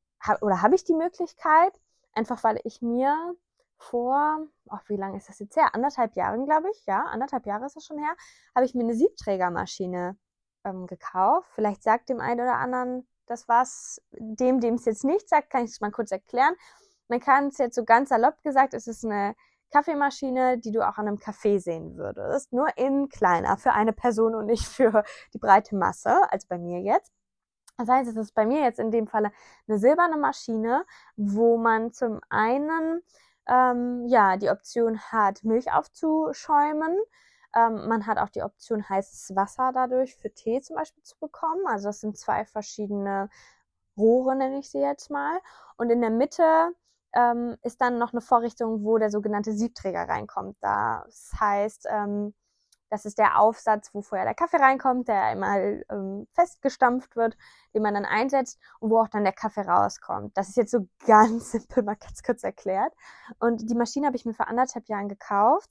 oder 0.41 0.63
habe 0.63 0.75
ich 0.75 0.85
die 0.85 0.95
Möglichkeit, 0.95 1.73
einfach 2.15 2.45
weil 2.45 2.61
ich 2.65 2.83
mir 2.83 3.35
vor, 3.79 4.47
ach, 4.71 4.83
wie 4.89 4.97
lange 4.97 5.19
ist 5.19 5.29
das 5.29 5.39
jetzt 5.39 5.57
her? 5.57 5.75
Anderthalb 5.75 6.15
Jahren, 6.17 6.47
glaube 6.47 6.71
ich, 6.71 6.87
ja, 6.87 7.03
anderthalb 7.05 7.47
Jahre 7.47 7.67
ist 7.67 7.77
das 7.77 7.85
schon 7.85 7.99
her, 7.99 8.15
habe 8.55 8.65
ich 8.65 8.75
mir 8.75 8.85
eine 8.85 8.95
Siebträgermaschine 8.95 10.17
ähm, 10.67 10.87
gekauft. 10.87 11.49
Vielleicht 11.55 11.83
sagt 11.83 12.09
dem 12.09 12.21
einen 12.21 12.41
oder 12.41 12.57
anderen 12.57 13.07
das 13.27 13.49
war's. 13.49 14.01
Dem, 14.13 14.61
dem 14.61 14.75
es 14.75 14.85
jetzt 14.85 15.05
nicht 15.05 15.29
sagt, 15.29 15.51
kann 15.51 15.65
ich 15.65 15.73
es 15.73 15.81
mal 15.81 15.91
kurz 15.91 16.11
erklären. 16.11 16.55
Man 17.09 17.21
kann 17.21 17.49
es 17.49 17.59
jetzt 17.59 17.77
so 17.77 17.85
ganz 17.85 18.09
salopp 18.09 18.43
gesagt, 18.43 18.75
es 18.75 18.87
ist 18.87 19.05
eine 19.05 19.35
Kaffeemaschine, 19.73 20.59
die 20.59 20.73
du 20.73 20.87
auch 20.87 20.99
an 20.99 21.09
einem 21.09 21.19
Café 21.19 21.59
sehen 21.59 21.97
würdest. 21.97 22.53
Nur 22.53 22.69
in 22.77 23.09
kleiner 23.09 23.57
für 23.59 23.73
eine 23.73 23.93
Person 23.93 24.35
und 24.35 24.47
nicht 24.47 24.65
für 24.67 25.05
die 25.35 25.39
breite 25.39 25.77
Masse, 25.77 26.17
also 26.31 26.47
bei 26.49 26.59
mir 26.59 26.81
jetzt. 26.81 27.13
Das 27.79 27.89
heißt, 27.89 28.09
es 28.09 28.17
ist 28.17 28.33
bei 28.33 28.47
mir 28.47 28.63
jetzt 28.63 28.79
in 28.79 28.91
dem 28.91 29.07
Falle 29.07 29.33
eine 29.69 29.79
silberne 29.79 30.17
Maschine, 30.17 30.85
wo 31.17 31.59
man 31.59 31.93
zum 31.93 32.21
einen 32.31 33.03
ähm, 33.47 34.07
ja 34.07 34.37
die 34.37 34.51
Option 34.51 34.99
hat, 34.99 35.45
Milch 35.45 35.73
aufzuschäumen 35.73 36.97
ähm, 37.57 37.89
man 37.89 38.07
hat 38.07 38.19
auch 38.19 38.29
die 38.29 38.43
Option, 38.43 38.89
heißes 38.89 39.35
Wasser 39.35 39.73
dadurch 39.73 40.17
für 40.17 40.33
Tee 40.33 40.61
zum 40.61 40.77
Beispiel 40.77 41.03
zu 41.03 41.17
bekommen. 41.19 41.67
Also 41.67 41.89
das 41.89 42.01
sind 42.01 42.19
zwei 42.19 42.45
verschiedene 42.45 43.31
Rohre, 43.97 44.37
nenne 44.37 44.59
ich 44.59 44.71
sie 44.71 44.81
jetzt 44.81 45.11
mal. 45.11 45.41
Und 45.77 45.91
in 45.91 46.01
der 46.01 46.11
Mitte 46.11 46.73
ähm, 47.15 47.57
ist 47.63 47.81
dann 47.81 47.99
noch 47.99 48.13
eine 48.13 48.21
Vorrichtung, 48.21 48.85
wo 48.85 48.99
der 48.99 49.11
sogenannte 49.11 49.53
Siebträger 49.53 50.09
reinkommt. 50.09 50.57
Das 50.61 51.33
heißt, 51.41 51.87
ähm, 51.91 52.35
das 52.91 53.05
ist 53.05 53.19
der 53.19 53.41
Aufsatz, 53.41 53.91
wo 53.95 54.03
vorher 54.03 54.27
der 54.27 54.35
Kaffee 54.35 54.59
reinkommt, 54.59 55.09
der 55.09 55.23
einmal 55.23 55.85
ähm, 55.91 56.29
festgestampft 56.35 57.17
wird, 57.17 57.37
den 57.75 57.83
man 57.83 57.95
dann 57.95 58.05
einsetzt 58.05 58.61
und 58.81 58.91
wo 58.91 59.01
auch 59.01 59.09
dann 59.09 59.25
der 59.25 59.33
Kaffee 59.33 59.63
rauskommt. 59.63 60.37
Das 60.37 60.49
ist 60.49 60.57
jetzt 60.57 60.71
so 60.71 60.87
ganz 61.07 61.53
simpel 61.53 61.83
mal 61.83 61.97
ganz 61.97 62.23
kurz 62.23 62.45
erklärt. 62.45 62.93
Und 63.41 63.69
die 63.71 63.75
Maschine 63.75 64.07
habe 64.07 64.17
ich 64.17 64.27
mir 64.27 64.35
vor 64.35 64.49
anderthalb 64.49 64.89
Jahren 64.89 65.09
gekauft 65.09 65.71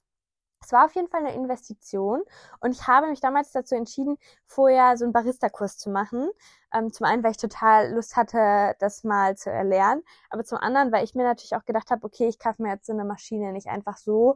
es 0.66 0.72
war 0.72 0.86
auf 0.86 0.96
jeden 0.96 1.08
Fall 1.08 1.22
eine 1.22 1.36
Investition 1.36 2.24
und 2.60 2.72
ich 2.72 2.88
habe 2.88 3.08
mich 3.08 3.22
damals 3.22 3.52
dazu 3.52 3.76
entschieden, 3.76 4.18
vorher 4.46 4.98
so 4.98 5.06
einen 5.06 5.14
Barista-Kurs 5.14 5.78
zu 5.78 5.90
machen. 5.90 6.30
Ähm, 6.74 6.92
zum 6.92 7.06
einen, 7.06 7.24
weil 7.24 7.32
ich 7.32 7.38
total 7.38 7.94
Lust 7.94 8.16
hatte, 8.16 8.76
das 8.80 9.04
mal 9.04 9.38
zu 9.38 9.50
erlernen, 9.52 10.04
aber 10.30 10.44
zum 10.44 10.58
anderen, 10.58 10.92
weil 10.92 11.04
ich 11.04 11.16
mir 11.16 11.24
natürlich 11.24 11.56
auch 11.56 11.66
gedacht 11.66 11.90
habe, 11.92 12.06
okay, 12.06 12.28
ich 12.28 12.40
kaufe 12.40 12.62
mir 12.62 12.74
jetzt 12.74 12.88
so 12.88 12.94
eine 12.94 13.06
Maschine 13.06 13.54
nicht 13.54 13.68
einfach 13.68 13.98
so, 13.98 14.36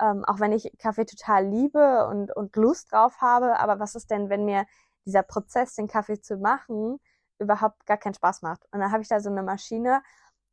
ähm, 0.00 0.24
auch 0.26 0.40
wenn 0.40 0.52
ich 0.52 0.72
Kaffee 0.78 1.04
total 1.06 1.46
liebe 1.46 2.06
und, 2.08 2.34
und 2.36 2.56
Lust 2.56 2.92
drauf 2.92 3.20
habe, 3.20 3.58
aber 3.58 3.80
was 3.80 3.94
ist 3.94 4.10
denn, 4.10 4.28
wenn 4.30 4.44
mir 4.44 4.66
dieser 5.06 5.22
Prozess, 5.22 5.74
den 5.74 5.88
Kaffee 5.88 6.20
zu 6.20 6.36
machen, 6.36 7.00
überhaupt 7.38 7.86
gar 7.86 7.96
keinen 7.98 8.14
Spaß 8.14 8.42
macht? 8.42 8.62
Und 8.72 8.80
dann 8.80 8.92
habe 8.92 9.02
ich 9.02 9.08
da 9.08 9.20
so 9.20 9.30
eine 9.30 9.42
Maschine, 9.42 10.02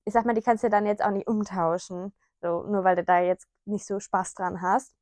ich 0.05 0.13
sag 0.13 0.25
mal, 0.25 0.33
die 0.33 0.41
kannst 0.41 0.63
du 0.63 0.69
dann 0.69 0.85
jetzt 0.85 1.03
auch 1.03 1.11
nicht 1.11 1.27
umtauschen 1.27 2.13
So, 2.41 2.63
nur 2.63 2.83
weil 2.83 2.95
du 2.95 3.03
da 3.03 3.19
jetzt 3.19 3.47
nicht 3.65 3.85
so 3.85 3.99
Spaß 3.99 4.33
dran 4.35 4.61
hast. 4.61 4.93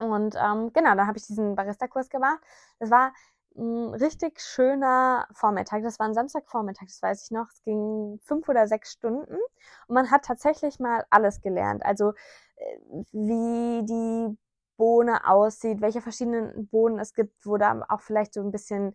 Und 0.00 0.34
ähm, 0.36 0.72
genau, 0.72 0.94
dann 0.94 1.06
habe 1.06 1.18
ich 1.18 1.26
diesen 1.26 1.54
Barista-Kurs 1.54 2.08
gemacht. 2.08 2.40
Das 2.78 2.90
war 2.90 3.12
ein 3.56 3.94
richtig 3.94 4.40
schöner 4.40 5.26
Vormittag. 5.32 5.82
Das 5.82 5.98
war 5.98 6.06
ein 6.06 6.14
Samstagvormittag, 6.14 6.86
das 6.86 7.02
weiß 7.02 7.24
ich 7.24 7.30
noch. 7.30 7.48
Es 7.52 7.62
ging 7.62 8.18
fünf 8.22 8.48
oder 8.48 8.66
sechs 8.66 8.92
Stunden 8.92 9.34
und 9.34 9.94
man 9.94 10.10
hat 10.10 10.24
tatsächlich 10.24 10.78
mal 10.80 11.04
alles 11.10 11.40
gelernt. 11.40 11.84
Also 11.84 12.12
äh, 12.56 12.78
wie 13.12 13.84
die 13.84 14.38
Bohne 14.76 15.28
aussieht, 15.28 15.80
welche 15.82 16.00
verschiedenen 16.00 16.68
Bohnen 16.68 16.98
es 16.98 17.12
gibt, 17.14 17.44
wo 17.44 17.58
da 17.58 17.84
auch 17.88 18.00
vielleicht 18.00 18.34
so 18.34 18.40
ein 18.40 18.50
bisschen 18.50 18.94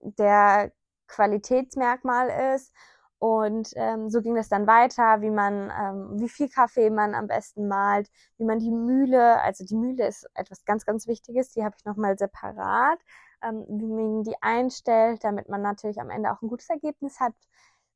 der 0.00 0.72
Qualitätsmerkmal 1.08 2.54
ist. 2.54 2.72
Und 3.20 3.74
ähm, 3.76 4.08
so 4.08 4.22
ging 4.22 4.38
es 4.38 4.48
dann 4.48 4.66
weiter, 4.66 5.20
wie 5.20 5.28
man, 5.30 5.70
ähm, 5.78 6.18
wie 6.18 6.28
viel 6.30 6.48
Kaffee 6.48 6.88
man 6.88 7.14
am 7.14 7.26
besten 7.26 7.68
malt, 7.68 8.10
wie 8.38 8.44
man 8.44 8.60
die 8.60 8.70
Mühle, 8.70 9.38
also 9.42 9.62
die 9.62 9.76
Mühle 9.76 10.06
ist 10.08 10.26
etwas 10.32 10.64
ganz, 10.64 10.86
ganz 10.86 11.06
Wichtiges, 11.06 11.50
die 11.50 11.62
habe 11.62 11.76
ich 11.78 11.84
nochmal 11.84 12.16
separat, 12.16 12.98
ähm, 13.42 13.66
wie 13.68 13.86
man 13.86 14.22
die 14.24 14.36
einstellt, 14.40 15.22
damit 15.22 15.50
man 15.50 15.60
natürlich 15.60 16.00
am 16.00 16.08
Ende 16.08 16.32
auch 16.32 16.40
ein 16.40 16.48
gutes 16.48 16.70
Ergebnis 16.70 17.20
hat, 17.20 17.34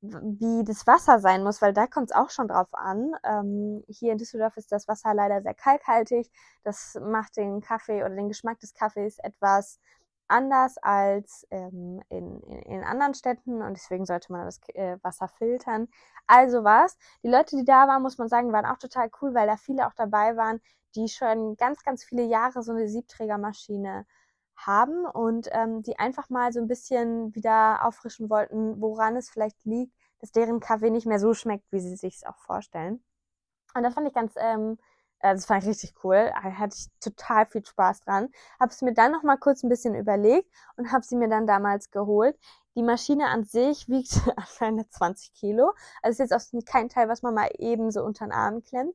wie 0.02 0.62
das 0.62 0.87
Wasser 0.87 1.19
sein 1.19 1.43
muss, 1.43 1.62
weil 1.62 1.73
da 1.73 1.87
kommt 1.87 2.11
es 2.11 2.16
auch 2.16 2.28
schon 2.28 2.49
drauf 2.49 2.69
an. 2.73 3.12
Ähm, 3.25 3.83
hier 3.88 4.12
in 4.12 4.19
Düsseldorf 4.19 4.59
ist 4.59 4.73
das 4.73 4.88
Wasser 4.88 5.14
leider 5.14 5.40
sehr 5.40 5.54
kalkhaltig. 5.54 6.31
Das 6.64 6.99
macht 7.00 7.38
den 7.38 7.62
Kaffee 7.62 8.04
oder 8.04 8.14
den 8.14 8.28
Geschmack 8.28 8.61
des 8.61 8.75
Kaffees 8.75 9.19
etwas 9.21 9.81
anders 10.28 10.78
als 10.78 11.47
ähm, 11.50 12.02
in, 12.09 12.40
in, 12.43 12.59
in, 12.62 12.85
anderen 12.85 13.14
Städten 13.14 13.62
und 13.62 13.75
deswegen 13.75 14.07
sollte 14.07 14.33
man 14.33 14.45
das 14.45 14.61
äh, 14.75 14.97
Wasser 15.02 15.28
filtern. 15.28 15.88
Also 16.26 16.64
was. 16.64 16.97
Die 17.23 17.28
Leute, 17.28 17.57
die 17.57 17.64
da 17.64 17.87
waren, 17.88 18.02
muss 18.02 18.19
man 18.19 18.28
sagen, 18.28 18.52
waren 18.52 18.66
auch 18.66 18.78
total 18.78 19.11
cool, 19.21 19.35
weil 19.35 19.47
da 19.47 19.57
viele 19.57 19.87
auch 19.87 19.95
dabei 19.95 20.37
waren, 20.37 20.61
die 20.95 21.09
schon 21.09 21.57
ganz, 21.57 21.83
ganz 21.83 22.04
viele 22.04 22.23
Jahre 22.23 22.62
so 22.62 22.73
eine 22.73 22.88
Siebträgermaschine 22.88 24.07
haben 24.57 25.04
und 25.04 25.49
ähm, 25.52 25.83
die 25.83 25.99
einfach 25.99 26.31
mal 26.31 26.52
so 26.52 26.61
ein 26.61 26.69
bisschen 26.69 27.35
wieder 27.35 27.85
auffrischen 27.85 28.31
wollten, 28.31 28.81
woran 28.81 29.16
es 29.16 29.28
vielleicht 29.31 29.64
liegt, 29.64 29.93
dass 30.21 30.33
deren 30.33 30.61
Kaffee 30.61 30.90
nicht 30.90 31.07
mehr 31.07 31.19
so 31.19 31.35
schmeckt, 31.35 31.71
wie 31.71 31.81
sie 31.81 31.97
sich 31.97 32.16
es 32.16 32.25
auch 32.25 32.38
vorstellen. 32.38 33.02
Und 33.75 33.83
das 33.83 33.95
fand 33.95 34.07
ich 34.07 34.14
ganz 34.14 34.35
ähm, 34.37 34.78
äh, 34.78 34.94
das 35.33 35.47
fand 35.47 35.62
ich 35.62 35.71
richtig 35.71 35.95
cool. 36.04 36.31
Da 36.35 36.43
hatte 36.59 36.76
ich 36.78 36.88
total 37.00 37.47
viel 37.47 37.64
Spaß 37.64 38.00
dran. 38.00 38.28
Habe 38.61 38.73
es 38.73 38.83
mir 38.83 38.93
dann 38.93 39.12
noch 39.12 39.23
mal 39.23 39.38
kurz 39.38 39.62
ein 39.62 39.69
bisschen 39.69 39.95
überlegt 39.95 40.50
und 40.76 40.93
habe 40.93 41.04
sie 41.04 41.16
mir 41.16 41.28
dann 41.28 41.47
damals 41.47 41.90
geholt. 41.90 42.38
Die 42.76 42.83
Maschine 42.83 43.28
an 43.28 43.45
sich 43.45 43.88
wiegt 43.88 44.21
anscheinend 44.37 44.93
20 44.93 45.33
Kilo. 45.35 45.73
Also 46.02 46.23
ist 46.23 46.31
jetzt 46.31 46.35
auch 46.35 46.64
kein 46.66 46.88
Teil, 46.88 47.09
was 47.09 47.23
man 47.23 47.35
mal 47.35 47.50
eben 47.59 47.90
so 47.90 48.02
unter 48.04 48.26
den 48.26 48.33
Arm 48.33 48.62
klemmt. 48.62 48.95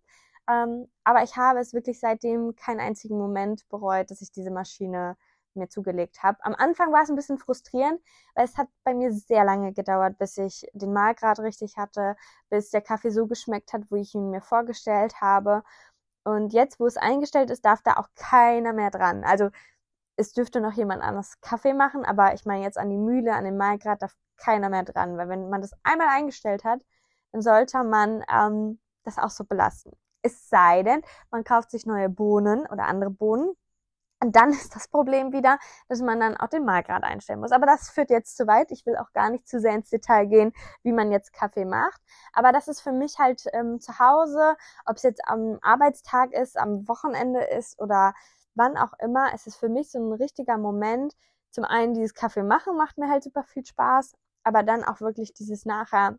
Ähm, 0.50 0.88
aber 1.04 1.24
ich 1.24 1.36
habe 1.38 1.60
es 1.60 1.74
wirklich 1.74 2.00
seitdem 2.00 2.56
keinen 2.56 2.80
einzigen 2.80 3.18
Moment 3.18 3.68
bereut, 3.70 4.12
dass 4.12 4.22
ich 4.22 4.32
diese 4.32 4.52
Maschine 4.52 5.16
mir 5.56 5.70
zugelegt 5.70 6.24
habe. 6.24 6.38
Am 6.44 6.56
Anfang 6.56 6.92
war 6.92 7.04
es 7.04 7.10
ein 7.10 7.16
bisschen 7.16 7.38
frustrierend, 7.38 8.02
weil 8.36 8.46
es 8.46 8.58
hat 8.58 8.68
bei 8.84 8.94
mir 8.94 9.12
sehr 9.12 9.44
lange 9.44 9.74
gedauert, 9.74 10.18
bis 10.18 10.38
ich 10.38 10.66
den 10.74 10.94
Mahlgrad 10.94 11.40
richtig 11.40 11.78
hatte, 11.78 12.16
bis 12.50 12.70
der 12.72 12.82
Kaffee 12.82 13.12
so 13.12 13.28
geschmeckt 13.28 13.74
hat, 13.74 13.84
wo 13.90 13.96
ich 13.96 14.16
ihn 14.16 14.32
mir 14.32 14.42
vorgestellt 14.42 15.22
habe. 15.22 15.64
Und 16.24 16.54
jetzt, 16.54 16.80
wo 16.80 16.86
es 16.86 16.98
eingestellt 16.98 17.50
ist, 17.50 17.66
darf 17.66 17.82
da 17.82 17.94
auch 17.98 18.08
keiner 18.16 18.74
mehr 18.74 18.92
dran. 18.92 19.24
Also 19.24 19.50
es 20.18 20.34
dürfte 20.34 20.62
noch 20.62 20.74
jemand 20.74 21.02
anderes 21.02 21.40
Kaffee 21.42 21.74
machen, 21.74 22.06
aber 22.06 22.34
ich 22.34 22.46
meine 22.46 22.64
jetzt 22.64 22.78
an 22.78 22.90
die 22.90 22.98
Mühle, 22.98 23.34
an 23.34 23.46
den 23.46 23.58
Mahlgrad 23.58 24.02
darf 24.02 24.16
keiner 24.38 24.70
mehr 24.70 24.84
dran, 24.84 25.18
weil 25.18 25.30
wenn 25.30 25.50
man 25.50 25.62
das 25.62 25.72
einmal 25.84 26.10
eingestellt 26.10 26.64
hat, 26.64 26.82
dann 27.32 27.42
sollte 27.42 27.84
man 27.84 28.24
ähm, 28.32 28.80
das 29.04 29.18
auch 29.18 29.30
so 29.30 29.46
belassen. 29.46 29.94
Es 30.22 30.50
sei 30.50 30.84
denn, 30.84 31.02
man 31.32 31.44
kauft 31.44 31.72
sich 31.72 31.86
neue 31.86 32.10
Bohnen 32.10 32.66
oder 32.68 32.84
andere 32.86 33.10
Bohnen, 33.10 33.56
und 34.22 34.36
dann 34.36 34.52
ist 34.52 34.76
das 34.76 34.88
Problem 34.88 35.32
wieder, 35.32 35.60
dass 35.88 36.02
man 36.02 36.20
dann 36.20 36.38
auch 36.38 36.48
den 36.48 36.66
Mahlgrad 36.66 37.04
einstellen 37.04 37.40
muss. 37.40 37.52
Aber 37.52 37.66
das 37.66 37.90
führt 37.90 38.10
jetzt 38.10 38.38
zu 38.38 38.48
weit. 38.48 38.72
Ich 38.72 38.86
will 38.86 38.98
auch 38.98 39.12
gar 39.14 39.30
nicht 39.30 39.48
zu 39.48 39.60
sehr 39.60 39.74
ins 39.74 39.90
Detail 39.90 40.26
gehen, 40.26 40.54
wie 40.84 40.92
man 40.92 41.12
jetzt 41.12 41.34
Kaffee 41.34 41.66
macht. 41.66 42.02
Aber 42.34 42.52
das 42.52 42.68
ist 42.68 42.82
für 42.82 42.92
mich 42.92 43.20
halt 43.20 43.44
ähm, 43.54 43.80
zu 43.80 44.00
Hause, 44.00 44.56
ob 44.86 44.98
es 44.98 45.04
jetzt 45.04 45.22
am 45.26 45.60
Arbeitstag 45.62 46.34
ist, 46.34 46.58
am 46.58 46.88
Wochenende 46.88 47.42
ist 47.44 47.80
oder 47.80 48.14
wann 48.56 48.78
auch 48.78 48.94
immer, 49.00 49.32
es 49.34 49.48
ist 49.48 49.58
für 49.58 49.70
mich 49.70 49.92
so 49.92 50.00
ein 50.00 50.14
richtiger 50.14 50.58
Moment. 50.58 51.14
Zum 51.52 51.64
einen 51.64 51.94
dieses 51.94 52.14
Kaffee 52.14 52.44
machen 52.44 52.78
macht 52.78 52.98
mir 52.98 53.10
halt 53.10 53.24
super 53.24 53.44
viel 53.44 53.66
Spaß, 53.66 54.14
aber 54.44 54.64
dann 54.64 54.84
auch 54.84 55.02
wirklich 55.02 55.34
dieses 55.34 55.66
nachher 55.66 56.18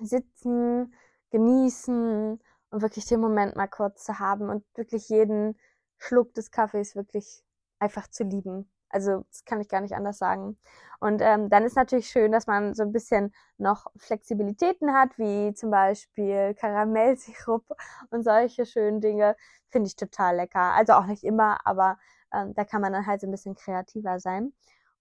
sitzen, 0.00 0.94
genießen 1.30 2.40
und 2.70 2.82
wirklich 2.82 3.06
den 3.06 3.20
Moment 3.20 3.56
mal 3.56 3.68
kurz 3.68 4.04
zu 4.04 4.18
haben 4.18 4.48
und 4.48 4.64
wirklich 4.74 5.08
jeden 5.08 5.58
Schluck 6.02 6.34
des 6.34 6.50
Kaffees 6.50 6.96
wirklich 6.96 7.44
einfach 7.78 8.08
zu 8.08 8.24
lieben. 8.24 8.68
Also 8.88 9.24
das 9.30 9.44
kann 9.44 9.60
ich 9.60 9.68
gar 9.68 9.80
nicht 9.80 9.94
anders 9.94 10.18
sagen. 10.18 10.58
Und 11.00 11.22
ähm, 11.22 11.48
dann 11.48 11.64
ist 11.64 11.76
natürlich 11.76 12.08
schön, 12.08 12.32
dass 12.32 12.46
man 12.46 12.74
so 12.74 12.82
ein 12.82 12.92
bisschen 12.92 13.32
noch 13.56 13.86
Flexibilitäten 13.96 14.92
hat, 14.92 15.16
wie 15.18 15.54
zum 15.54 15.70
Beispiel 15.70 16.54
Karamellsirup 16.54 17.64
und 18.10 18.24
solche 18.24 18.66
schönen 18.66 19.00
Dinge. 19.00 19.36
Finde 19.70 19.86
ich 19.88 19.96
total 19.96 20.36
lecker. 20.36 20.74
Also 20.74 20.94
auch 20.94 21.06
nicht 21.06 21.24
immer, 21.24 21.66
aber 21.66 21.98
ähm, 22.32 22.52
da 22.54 22.64
kann 22.64 22.82
man 22.82 22.92
dann 22.92 23.06
halt 23.06 23.20
so 23.20 23.26
ein 23.28 23.30
bisschen 23.30 23.54
kreativer 23.54 24.20
sein. 24.20 24.52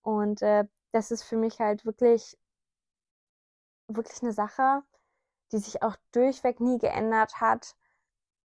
Und 0.01 0.41
äh, 0.41 0.65
das 0.91 1.11
ist 1.11 1.23
für 1.23 1.37
mich 1.37 1.59
halt 1.59 1.85
wirklich, 1.85 2.37
wirklich 3.87 4.21
eine 4.21 4.33
Sache, 4.33 4.83
die 5.51 5.57
sich 5.57 5.83
auch 5.83 5.95
durchweg 6.13 6.59
nie 6.59 6.77
geändert 6.77 7.41
hat, 7.41 7.75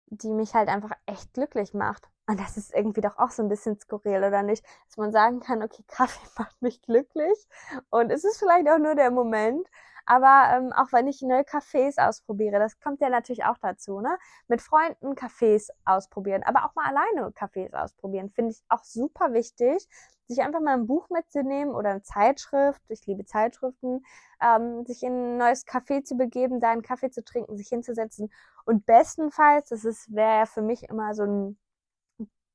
die 0.07 0.33
mich 0.33 0.55
halt 0.55 0.69
einfach 0.69 0.91
echt 1.05 1.33
glücklich 1.33 1.73
macht. 1.73 2.09
Und 2.29 2.39
das 2.41 2.57
ist 2.57 2.73
irgendwie 2.73 3.01
doch 3.01 3.17
auch 3.17 3.31
so 3.31 3.41
ein 3.41 3.47
bisschen 3.47 3.79
skurril, 3.79 4.23
oder 4.23 4.43
nicht? 4.43 4.63
Dass 4.87 4.97
man 4.97 5.11
sagen 5.11 5.39
kann, 5.39 5.63
okay, 5.63 5.83
Kaffee 5.87 6.27
macht 6.37 6.61
mich 6.61 6.81
glücklich. 6.81 7.47
Und 7.89 8.11
es 8.11 8.23
ist 8.23 8.37
vielleicht 8.37 8.69
auch 8.69 8.79
nur 8.79 8.95
der 8.95 9.11
Moment. 9.11 9.67
Aber 10.09 10.49
ähm, 10.55 10.71
auch 10.73 10.93
wenn 10.93 11.07
ich 11.07 11.21
neue 11.21 11.41
Cafés 11.41 11.99
ausprobiere, 11.99 12.59
das 12.59 12.79
kommt 12.79 13.01
ja 13.01 13.09
natürlich 13.09 13.43
auch 13.43 13.57
dazu, 13.57 13.99
ne? 13.99 14.17
Mit 14.47 14.61
Freunden 14.61 15.15
Cafés 15.15 15.69
ausprobieren, 15.83 16.43
aber 16.43 16.63
auch 16.65 16.73
mal 16.75 16.85
alleine 16.85 17.29
Cafés 17.31 17.73
ausprobieren, 17.73 18.29
finde 18.29 18.51
ich 18.51 18.63
auch 18.69 18.85
super 18.85 19.33
wichtig, 19.33 19.85
sich 20.27 20.41
einfach 20.41 20.61
mal 20.61 20.75
ein 20.75 20.87
Buch 20.87 21.09
mitzunehmen 21.09 21.75
oder 21.75 21.89
eine 21.89 22.03
Zeitschrift, 22.03 22.81
ich 22.87 23.05
liebe 23.05 23.25
Zeitschriften, 23.25 24.05
ähm, 24.41 24.85
sich 24.85 25.03
in 25.03 25.33
ein 25.33 25.37
neues 25.37 25.65
Café 25.67 26.03
zu 26.03 26.15
begeben, 26.15 26.61
da 26.61 26.71
einen 26.71 26.83
Kaffee 26.83 27.11
zu 27.11 27.21
trinken, 27.23 27.57
sich 27.57 27.67
hinzusetzen 27.67 28.31
und 28.63 28.85
bestenfalls, 28.85 29.69
das 29.69 29.83
ist 29.83 30.13
wäre 30.15 30.39
ja 30.39 30.45
für 30.45 30.61
mich 30.61 30.83
immer 30.83 31.15
so 31.15 31.23
ein 31.23 31.57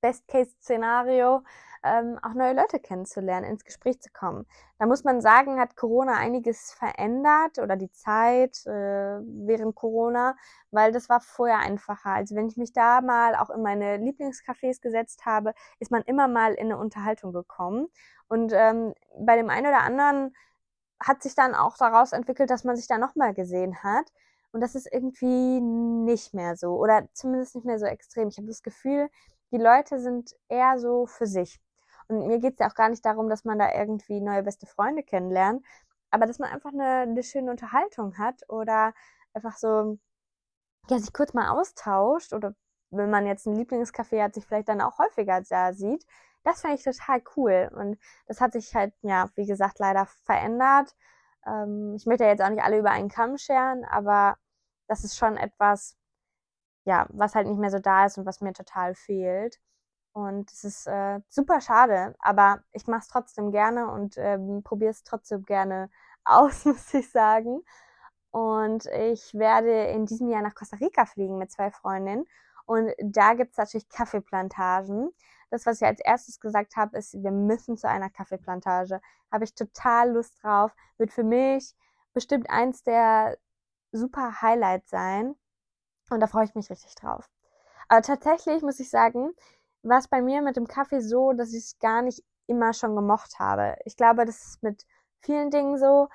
Best-Case-Szenario, 0.03 1.43
ähm, 1.85 2.19
auch 2.23 2.35
neue 2.35 2.55
Leute 2.55 2.79
kennenzulernen, 2.79 3.47
ins 3.47 3.65
Gespräch 3.65 4.01
zu 4.01 4.11
kommen. 4.13 4.47
Da 4.79 4.87
muss 4.87 5.05
man 5.05 5.21
sagen, 5.21 5.59
hat 5.59 5.77
Corona 5.77 6.17
einiges 6.17 6.73
verändert 6.73 7.59
oder 7.59 7.77
die 7.77 7.91
Zeit 7.91 8.67
äh, 8.67 9.19
während 9.21 9.75
Corona, 9.75 10.37
weil 10.71 10.93
das 10.93 11.09
war 11.09 11.21
vorher 11.21 11.59
einfacher. 11.59 12.11
Also 12.11 12.37
wenn 12.37 12.49
ich 12.49 12.57
mich 12.57 12.73
da 12.73 13.01
mal 13.01 13.35
auch 13.35 13.51
in 13.51 13.63
meine 13.63 13.97
Lieblingscafés 13.97 14.81
gesetzt 14.83 15.25
habe, 15.25 15.55
ist 15.81 15.91
man 15.91 16.03
immer 16.03 16.29
mal 16.29 16.55
in 16.55 16.67
eine 16.67 16.79
Unterhaltung 16.79 17.33
gekommen. 17.33 17.89
Und 18.29 18.53
ähm, 18.55 18.95
bei 19.19 19.37
dem 19.37 19.51
einen 19.51 19.67
oder 19.67 19.81
anderen 19.81 20.35
hat 21.01 21.23
sich 21.23 21.35
dann 21.35 21.55
auch 21.55 21.77
daraus 21.77 22.13
entwickelt, 22.13 22.51
dass 22.51 22.65
man 22.65 22.77
sich 22.77 22.87
da 22.87 22.99
nochmal 22.99 23.35
gesehen 23.35 23.83
hat. 23.83 24.13
Und 24.53 24.61
das 24.61 24.75
ist 24.75 24.87
irgendwie 24.93 25.61
nicht 25.61 26.35
mehr 26.35 26.57
so 26.57 26.77
oder 26.77 27.09
zumindest 27.15 27.55
nicht 27.57 27.65
mehr 27.65 27.79
so 27.79 27.87
extrem. 27.87 28.29
Ich 28.29 28.37
habe 28.37 28.47
das 28.47 28.63
Gefühl, 28.63 29.09
die 29.53 29.59
Leute 29.59 30.01
sind 30.01 30.35
eher 30.49 30.79
so 30.79 31.07
für 31.07 31.27
sich. 31.27 31.61
Und 32.09 32.27
mir 32.27 32.41
geht 32.41 32.55
es 32.55 32.59
ja 32.59 32.69
auch 32.69 32.75
gar 32.75 32.89
nicht 32.89 33.05
darum, 33.05 33.29
dass 33.29 33.45
man 33.45 33.59
da 33.59 33.73
irgendwie 33.73 34.21
neue 34.21 34.43
beste 34.43 34.67
Freunde 34.67 35.03
kennenlernt, 35.03 35.65
aber 36.11 36.27
dass 36.27 36.39
man 36.39 36.51
einfach 36.51 36.73
eine, 36.73 37.03
eine 37.03 37.23
schöne 37.23 37.51
Unterhaltung 37.51 38.19
hat 38.19 38.43
oder 38.49 38.93
einfach 39.35 39.57
so, 39.57 39.99
ja, 40.91 40.99
sich 40.99 41.13
kurz 41.13 41.33
mal 41.35 41.51
austauscht 41.51 42.33
oder 42.33 42.55
wenn 42.91 43.11
man 43.11 43.27
jetzt 43.27 43.47
ein 43.47 43.57
Lieblingscafé 43.57 44.23
hat, 44.23 44.35
sich 44.35 44.47
vielleicht 44.47 44.69
dann 44.69 44.81
auch 44.81 44.99
häufiger 44.99 45.41
da 45.49 45.73
sieht. 45.73 46.05
Das 46.45 46.61
finde 46.61 46.77
ich 46.77 46.85
total 46.85 47.23
cool. 47.37 47.71
Und 47.75 47.99
das 48.27 48.41
hat 48.41 48.53
sich 48.53 48.75
halt, 48.75 48.95
ja, 49.03 49.31
wie 49.37 49.47
gesagt, 49.47 49.79
leider 49.79 50.07
verändert. 50.25 50.95
Ähm, 51.47 51.95
ich 51.97 52.07
möchte 52.07 52.25
ja 52.25 52.31
jetzt 52.31 52.43
auch 52.43 52.51
nicht 52.51 52.63
alle 52.63 52.79
über 52.79 52.91
einen 52.91 53.09
Kamm 53.09 53.39
scheren, 53.39 53.85
aber 53.85 54.37
das 54.89 55.05
ist 55.05 55.17
schon 55.17 55.37
etwas, 55.37 55.97
ja, 56.85 57.07
was 57.11 57.35
halt 57.35 57.47
nicht 57.47 57.59
mehr 57.59 57.71
so 57.71 57.79
da 57.79 58.07
ist 58.07 58.19
und 58.19 58.27
was 58.27 58.41
mir 58.41 58.53
total 58.53 58.95
fehlt. 58.95 59.61
Und 60.13 60.51
es 60.53 60.65
ist 60.65 60.87
äh, 60.87 61.21
super 61.29 61.61
schade, 61.61 62.15
aber 62.21 62.63
ich 62.73 62.87
mache 62.87 63.01
es 63.01 63.09
trotzdem 63.09 63.51
gerne 63.51 63.91
und 63.91 64.17
ähm, 64.19 64.63
probiere 64.63 64.91
es 64.91 65.05
trotzdem 65.05 65.45
gerne 65.45 65.91
aus, 66.25 66.65
muss 66.65 66.93
ich 66.95 67.11
sagen. 67.11 67.63
Und 68.31 68.87
ich 68.87 69.35
werde 69.35 69.85
in 69.89 70.07
diesem 70.07 70.29
Jahr 70.29 70.43
nach 70.43 70.55
Costa 70.55 70.77
Rica 70.79 71.07
fliegen 71.07 71.39
mit 71.39 71.53
zwei 71.53 71.71
Freundinnen. 71.71 72.27
Und 72.67 72.93
da 73.03 73.35
gibt's 73.35 73.59
natürlich 73.59 73.89
Kaffeeplantagen. 73.89 75.11
Das, 75.51 75.67
was 75.67 75.83
ich 75.83 75.87
als 75.87 76.01
erstes 76.01 76.41
gesagt 76.41 76.77
habe, 76.77 76.97
ist, 76.97 77.15
wir 77.23 77.31
müssen 77.31 77.77
zu 77.77 77.89
einer 77.89 78.09
Kaffeeplantage. 78.11 79.01
Habe 79.31 79.45
ich 79.45 79.55
total 79.55 80.13
Lust 80.13 80.43
drauf. 80.43 80.75
Wird 80.97 81.13
für 81.13 81.25
mich 81.25 81.75
bestimmt 82.15 82.49
eins 82.51 82.83
der 82.85 83.37
super 83.93 84.41
Highlights 84.41 84.91
sein. 84.91 85.35
Und 86.13 86.21
da 86.21 86.27
freue 86.27 86.45
ich 86.45 86.55
mich 86.55 86.71
richtig 86.71 86.95
drauf. 86.95 87.29
Aber 87.89 88.03
tatsächlich 88.03 88.63
muss 88.63 88.81
ich 88.81 88.91
sagen, 88.91 89.33
war 89.83 89.99
es 89.99 90.09
bei 90.09 90.23
mir 90.23 90.43
mit 90.43 90.57
dem 90.57 90.69
Kaffee 90.69 91.01
so, 91.01 91.33
dass 91.33 91.53
ich 91.53 91.65
es 91.65 91.79
gar 91.79 92.03
nicht 92.03 92.23
immer 92.47 92.73
schon 92.73 92.95
gemocht 92.97 93.39
habe. 93.39 93.77
Ich 93.85 93.97
glaube, 93.97 94.25
das 94.25 94.45
ist 94.45 94.63
mit 94.63 94.87
vielen 95.21 95.51
Dingen 95.51 95.79
so. 95.79 96.09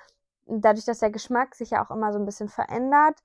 Dadurch, 0.45 0.85
dass 0.85 0.99
der 0.99 1.11
Geschmack 1.11 1.55
sich 1.55 1.71
ja 1.71 1.85
auch 1.85 1.91
immer 1.91 2.13
so 2.13 2.19
ein 2.19 2.25
bisschen 2.25 2.47
verändert, 2.47 3.21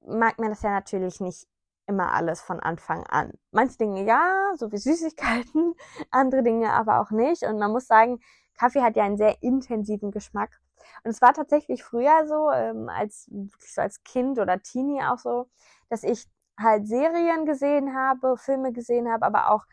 mag 0.00 0.38
man 0.38 0.50
das 0.50 0.62
ja 0.62 0.70
natürlich 0.70 1.20
nicht 1.20 1.46
immer 1.86 2.12
alles 2.12 2.40
von 2.40 2.60
Anfang 2.60 3.04
an. 3.06 3.32
Manche 3.50 3.78
Dinge 3.78 4.04
ja, 4.04 4.52
so 4.56 4.70
wie 4.72 4.78
Süßigkeiten, 4.78 5.74
andere 6.10 6.42
Dinge 6.42 6.72
aber 6.72 7.00
auch 7.00 7.10
nicht. 7.10 7.42
Und 7.42 7.58
man 7.58 7.72
muss 7.72 7.86
sagen, 7.86 8.20
Kaffee 8.58 8.82
hat 8.82 8.96
ja 8.96 9.04
einen 9.04 9.16
sehr 9.16 9.42
intensiven 9.42 10.10
Geschmack. 10.10 10.60
Und 11.04 11.10
es 11.10 11.22
war 11.22 11.34
tatsächlich 11.34 11.82
früher 11.84 12.26
so, 12.26 12.50
ähm, 12.50 12.88
als 12.88 13.30
so 13.58 13.80
als 13.80 14.02
Kind 14.04 14.38
oder 14.38 14.60
Teenie 14.62 15.02
auch 15.02 15.18
so, 15.18 15.48
dass 15.88 16.02
ich 16.02 16.26
halt 16.58 16.86
Serien 16.86 17.46
gesehen 17.46 17.94
habe, 17.94 18.36
Filme 18.36 18.72
gesehen 18.72 19.10
habe, 19.10 19.26
aber 19.26 19.50
auch 19.50 19.64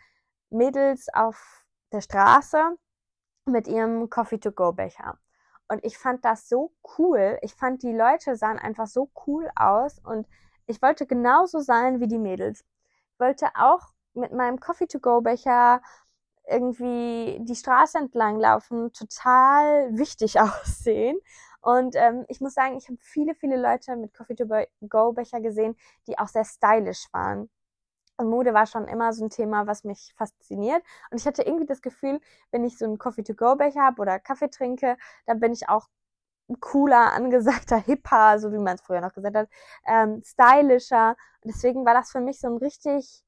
Mädels 0.50 1.08
auf 1.13 1.66
der 1.92 2.01
Straße 2.01 2.78
mit 3.46 3.68
ihrem 3.68 4.10
Coffee-to-go-Becher. 4.10 5.18
Und 5.68 5.86
ich 5.86 5.98
fand 5.98 6.25
das 6.25 6.50
so 6.50 6.74
cool. 6.98 7.38
Ich 7.42 7.54
fand, 7.54 7.84
die 7.84 7.94
Leute 7.94 8.36
sahen 8.36 8.60
einfach 8.60 8.88
so 8.88 9.12
cool 9.28 9.50
aus 9.56 10.00
und 10.00 10.28
ich 10.66 10.82
wollte 10.82 11.06
genauso 11.06 11.60
sein 11.60 12.00
wie 12.00 12.08
die 12.08 12.18
Mädels. 12.18 12.66
Ich 13.13 13.20
wollte 13.20 13.48
auch 13.56 13.94
mit 14.13 14.34
meinem 14.34 14.60
Coffee-to-go-Becher 14.60 15.82
irgendwie 16.50 17.39
die 17.41 17.56
Straße 17.56 17.98
entlang 17.98 18.39
laufen, 18.39 18.91
total 18.94 19.98
wichtig 19.98 20.39
aussehen. 20.41 21.20
Und 21.62 21.96
ähm, 21.96 22.25
ich 22.29 22.41
muss 22.41 22.53
sagen, 22.53 22.77
ich 22.77 22.88
habe 22.88 22.98
viele, 23.01 23.36
viele 23.36 23.58
Leute 23.58 23.96
mit 23.98 24.13
Coffee-to-go-Becher 24.13 25.41
gesehen, 25.41 25.75
die 26.08 26.18
auch 26.18 26.27
sehr 26.27 26.46
stylisch 26.46 27.08
waren. 27.12 27.50
Und 28.18 28.29
Mode 28.29 28.53
war 28.53 28.65
schon 28.65 28.88
immer 28.88 29.13
so 29.13 29.25
ein 29.25 29.29
Thema, 29.29 29.68
was 29.68 29.84
mich 29.84 30.13
fasziniert. 30.18 30.84
Und 31.12 31.20
ich 31.20 31.25
hatte 31.27 31.44
irgendwie 31.44 31.65
das 31.65 31.82
Gefühl, 31.82 32.20
wenn 32.51 32.65
ich 32.65 32.77
so 32.77 32.86
einen 32.86 32.98
Coffee-to-go-Becher 32.98 33.82
habe 33.82 34.01
oder 34.01 34.20
Kaffee 34.20 34.50
trinke, 34.50 34.98
dann 35.25 35.39
bin 35.39 35.53
ich 35.53 35.70
auch 35.70 35.88
cooler, 36.60 37.13
angesagter, 37.13 37.77
hipper, 37.77 38.39
so 38.39 38.51
wie 38.51 38.58
man 38.58 38.75
es 38.75 38.82
früher 38.82 39.01
noch 39.01 39.13
gesagt 39.13 39.36
hat, 39.36 39.50
ähm, 39.86 40.22
stylischer. 40.25 41.15
Und 41.44 41.53
deswegen 41.53 41.86
war 41.86 41.94
das 41.94 42.12
für 42.12 42.22
mich 42.22 42.39
so 42.39 42.48
ein 42.48 42.58
richtig, 42.58 43.24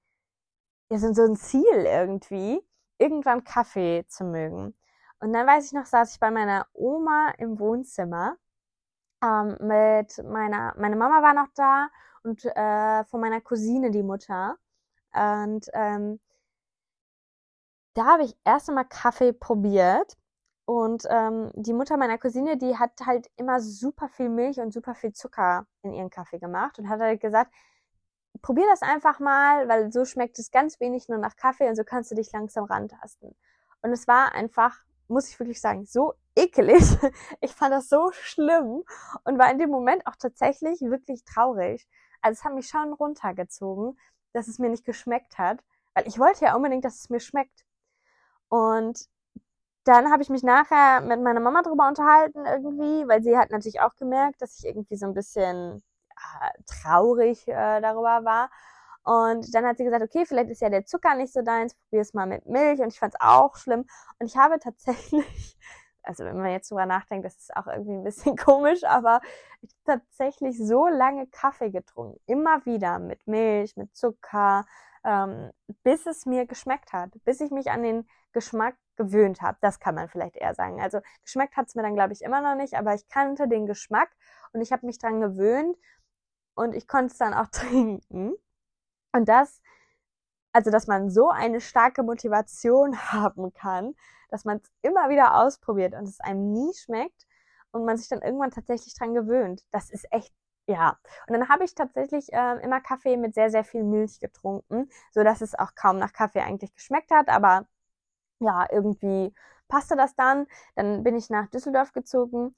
ja, 0.90 0.98
so, 0.98 1.14
so 1.14 1.24
ein 1.24 1.36
Ziel 1.36 1.86
irgendwie, 1.86 2.62
irgendwann 3.02 3.44
Kaffee 3.44 4.06
zu 4.08 4.24
mögen. 4.24 4.76
Und 5.20 5.34
dann 5.34 5.48
weiß 5.48 5.68
ich 5.68 5.74
noch, 5.74 5.86
saß 5.86 6.14
ich 6.14 6.20
bei 6.20 6.32
meiner 6.32 6.68
Oma 6.74 7.32
im 7.38 7.60
Wohnzimmer 7.60 8.38
ähm, 9.24 9.58
mit 9.60 10.18
meiner, 10.26 10.74
meine 10.78 10.96
Mama 10.96 11.22
war 11.22 11.34
noch 11.34 11.48
da 11.56 11.90
und 12.24 12.46
äh, 12.46 13.04
von 13.06 13.22
meiner 13.22 13.42
Cousine 13.42 13.92
die 13.92 14.04
Mutter. 14.04 14.58
Und 15.14 15.68
ähm, 15.74 16.20
da 17.94 18.06
habe 18.06 18.24
ich 18.24 18.36
erst 18.46 18.70
einmal 18.70 18.86
Kaffee 18.86 19.34
probiert. 19.34 20.18
Und 20.66 21.04
ähm, 21.10 21.52
die 21.56 21.74
Mutter 21.74 21.98
meiner 21.98 22.18
Cousine, 22.18 22.58
die 22.58 22.78
hat 22.78 22.92
halt 23.06 23.30
immer 23.36 23.60
super 23.60 24.08
viel 24.10 24.30
Milch 24.30 24.60
und 24.60 24.72
super 24.72 24.96
viel 24.96 25.12
Zucker 25.12 25.66
in 25.82 25.94
ihren 25.94 26.10
Kaffee 26.10 26.40
gemacht 26.40 26.80
und 26.80 26.88
hat 26.88 27.02
halt 27.02 27.20
gesagt, 27.20 27.52
probier 28.42 28.66
das 28.70 28.82
einfach 28.82 29.20
mal, 29.20 29.68
weil 29.68 29.92
so 29.92 30.06
schmeckt 30.06 30.40
es 30.40 30.52
ganz 30.52 30.80
wenig 30.80 31.10
nur 31.10 31.18
nach 31.18 31.36
Kaffee 31.36 31.68
und 31.70 31.76
so 31.76 31.84
kannst 31.84 32.12
du 32.12 32.16
dich 32.16 32.32
langsam 32.32 32.66
rantasten. 32.66 33.36
Und 33.82 33.92
es 33.92 34.08
war 34.08 34.34
einfach 34.34 34.84
muss 35.12 35.30
ich 35.30 35.40
wirklich 35.40 35.62
sagen, 35.62 35.86
so 35.86 36.14
ekelig. 36.36 36.82
Ich 37.42 37.54
fand 37.54 37.74
das 37.74 37.90
so 37.90 38.12
schlimm 38.14 38.84
und 39.26 39.38
war 39.38 39.52
in 39.52 39.60
dem 39.60 39.70
Moment 39.70 40.08
auch 40.08 40.16
tatsächlich 40.16 40.82
wirklich 40.82 41.24
traurig. 41.26 41.88
Also 42.22 42.40
es 42.40 42.44
hat 42.44 42.54
mich 42.56 42.68
schon 42.68 42.94
runtergezogen, 42.94 44.00
dass 44.34 44.48
es 44.48 44.60
mir 44.60 44.70
nicht 44.70 44.86
geschmeckt 44.86 45.38
hat, 45.38 45.60
weil 45.94 46.08
ich 46.08 46.18
wollte 46.20 46.46
ja 46.46 46.56
unbedingt, 46.56 46.86
dass 46.86 47.00
es 47.00 47.10
mir 47.10 47.20
schmeckt. 47.20 47.66
Und 48.50 49.08
dann 49.84 50.12
habe 50.12 50.22
ich 50.24 50.30
mich 50.30 50.44
nachher 50.44 51.02
mit 51.02 51.22
meiner 51.22 51.40
Mama 51.40 51.62
drüber 51.64 51.88
unterhalten 51.88 52.46
irgendwie, 52.46 53.08
weil 53.08 53.24
sie 53.24 53.38
hat 53.38 53.50
natürlich 53.52 53.82
auch 53.82 53.96
gemerkt, 53.96 54.42
dass 54.42 54.60
ich 54.60 54.66
irgendwie 54.66 54.96
so 54.96 55.08
ein 55.08 55.14
bisschen 55.14 55.84
traurig 56.66 57.48
äh, 57.48 57.82
darüber 57.82 58.24
war. 58.26 58.50
Und 59.04 59.54
dann 59.56 59.66
hat 59.66 59.78
sie 59.78 59.84
gesagt, 59.84 60.04
okay, 60.04 60.26
vielleicht 60.26 60.50
ist 60.50 60.62
ja 60.62 60.70
der 60.70 60.86
Zucker 60.86 61.16
nicht 61.16 61.34
so 61.34 61.42
deins, 61.42 61.74
probier 61.76 62.02
es 62.02 62.14
mal 62.14 62.28
mit 62.28 62.46
Milch. 62.46 62.80
Und 62.82 62.90
ich 62.90 63.00
fand 63.00 63.14
es 63.16 63.22
auch 63.22 63.56
schlimm. 63.56 63.86
Und 64.20 64.28
ich 64.28 64.38
habe 64.38 64.60
tatsächlich, 64.64 65.58
also 66.04 66.24
wenn 66.24 66.38
man 66.38 66.52
jetzt 66.52 66.70
drüber 66.70 66.86
nachdenkt, 66.86 67.26
das 67.26 67.36
ist 67.38 67.56
auch 67.56 67.68
irgendwie 67.68 67.94
ein 67.94 68.04
bisschen 68.04 68.36
komisch, 68.38 68.84
aber 68.84 69.22
ich 69.62 69.72
habe 69.88 70.02
tatsächlich 70.02 70.58
so 70.58 70.88
lange 70.88 71.28
Kaffee 71.28 71.72
getrunken. 71.72 72.20
Immer 72.28 72.66
wieder 72.66 73.00
mit 73.00 73.26
Milch, 73.28 73.76
mit 73.76 73.96
Zucker, 73.96 74.66
ähm, 75.04 75.52
bis 75.84 76.06
es 76.06 76.28
mir 76.28 76.46
geschmeckt 76.46 76.94
hat. 76.94 77.12
Bis 77.24 77.42
ich 77.42 77.50
mich 77.50 77.72
an 77.72 77.82
den 77.82 78.08
Geschmack 78.34 78.76
gewöhnt 78.98 79.42
habe. 79.42 79.58
Das 79.62 79.80
kann 79.80 79.96
man 79.96 80.10
vielleicht 80.10 80.36
eher 80.36 80.54
sagen. 80.54 80.80
Also 80.80 81.00
geschmeckt 81.24 81.58
hat 81.58 81.68
es 81.68 81.76
mir 81.76 81.82
dann, 81.82 81.96
glaube 81.96 82.14
ich, 82.14 82.22
immer 82.22 82.42
noch 82.42 82.56
nicht, 82.56 82.76
aber 82.76 82.94
ich 82.94 83.08
kannte 83.08 83.48
den 83.48 83.66
Geschmack 83.66 84.10
und 84.54 84.62
ich 84.62 84.72
habe 84.72 84.86
mich 84.86 85.00
dran 85.00 85.22
gewöhnt 85.22 85.76
und 86.62 86.74
ich 86.76 86.88
konnte 86.88 87.12
es 87.12 87.18
dann 87.18 87.34
auch 87.34 87.48
trinken. 87.52 88.34
Und 89.14 89.28
das, 89.28 89.62
also 90.54 90.72
dass 90.72 90.88
man 90.88 91.10
so 91.10 91.30
eine 91.30 91.62
starke 91.62 92.04
Motivation 92.04 92.98
haben 93.12 93.54
kann, 93.54 93.96
dass 94.30 94.46
man 94.46 94.58
es 94.58 94.72
immer 94.82 95.10
wieder 95.10 95.36
ausprobiert 95.36 95.94
und 95.94 96.08
es 96.08 96.20
einem 96.22 96.54
nie 96.54 96.74
schmeckt 96.74 97.28
und 97.72 97.86
man 97.86 97.98
sich 97.98 98.10
dann 98.10 98.22
irgendwann 98.22 98.52
tatsächlich 98.52 98.96
dran 98.96 99.14
gewöhnt. 99.14 99.64
Das 99.72 99.90
ist 99.90 100.08
echt 100.12 100.34
ja, 100.68 100.98
und 101.28 101.34
dann 101.34 101.50
habe 101.50 101.64
ich 101.66 101.76
tatsächlich 101.76 102.32
äh, 102.32 102.62
immer 102.64 102.80
Kaffee 102.82 103.18
mit 103.18 103.34
sehr, 103.34 103.50
sehr 103.50 103.64
viel 103.64 103.84
Milch 103.84 104.20
getrunken, 104.20 104.90
so 105.12 105.24
dass 105.24 105.42
es 105.42 105.56
auch 105.58 105.76
kaum 105.76 105.98
nach 105.98 106.14
Kaffee 106.14 106.42
eigentlich 106.42 106.74
geschmeckt 106.76 107.12
hat, 107.12 107.30
aber 107.30 107.68
ja, 108.40 108.68
irgendwie 108.72 109.34
passte 109.68 109.96
das 109.96 110.16
dann. 110.16 110.48
Dann 110.76 111.04
bin 111.04 111.16
ich 111.18 111.30
nach 111.30 111.48
Düsseldorf 111.50 111.94
gezogen 111.94 112.56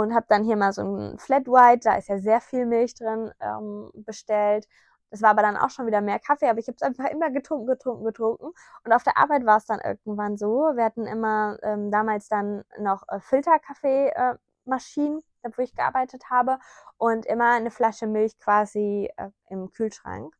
und 0.00 0.14
habe 0.14 0.26
dann 0.28 0.44
hier 0.44 0.56
mal 0.56 0.72
so 0.72 0.82
ein 0.82 1.18
Flat 1.18 1.46
White, 1.46 1.80
da 1.84 1.96
ist 1.96 2.08
ja 2.08 2.18
sehr 2.18 2.40
viel 2.40 2.66
Milch 2.66 2.94
drin, 2.94 3.32
ähm, 3.40 3.90
bestellt 3.94 4.66
das 5.12 5.20
war 5.20 5.30
aber 5.30 5.42
dann 5.42 5.58
auch 5.58 5.68
schon 5.68 5.86
wieder 5.86 6.00
mehr 6.00 6.18
Kaffee, 6.18 6.48
aber 6.48 6.58
ich 6.58 6.68
habe 6.68 6.76
es 6.76 6.82
einfach 6.82 7.04
immer 7.10 7.30
getrunken, 7.30 7.66
getrunken, 7.66 8.02
getrunken. 8.02 8.50
Und 8.82 8.92
auf 8.92 9.02
der 9.02 9.18
Arbeit 9.18 9.44
war 9.44 9.58
es 9.58 9.66
dann 9.66 9.78
irgendwann 9.78 10.38
so. 10.38 10.72
Wir 10.74 10.84
hatten 10.84 11.06
immer 11.06 11.58
ähm, 11.62 11.90
damals 11.90 12.28
dann 12.28 12.64
noch 12.78 13.02
äh, 13.08 13.20
Filterkaffeemaschinen, 13.20 15.20
äh, 15.42 15.50
wo 15.54 15.62
ich 15.62 15.76
gearbeitet 15.76 16.30
habe, 16.30 16.58
und 16.96 17.26
immer 17.26 17.50
eine 17.50 17.70
Flasche 17.70 18.06
Milch 18.06 18.38
quasi 18.38 19.10
äh, 19.18 19.28
im 19.50 19.70
Kühlschrank. 19.72 20.34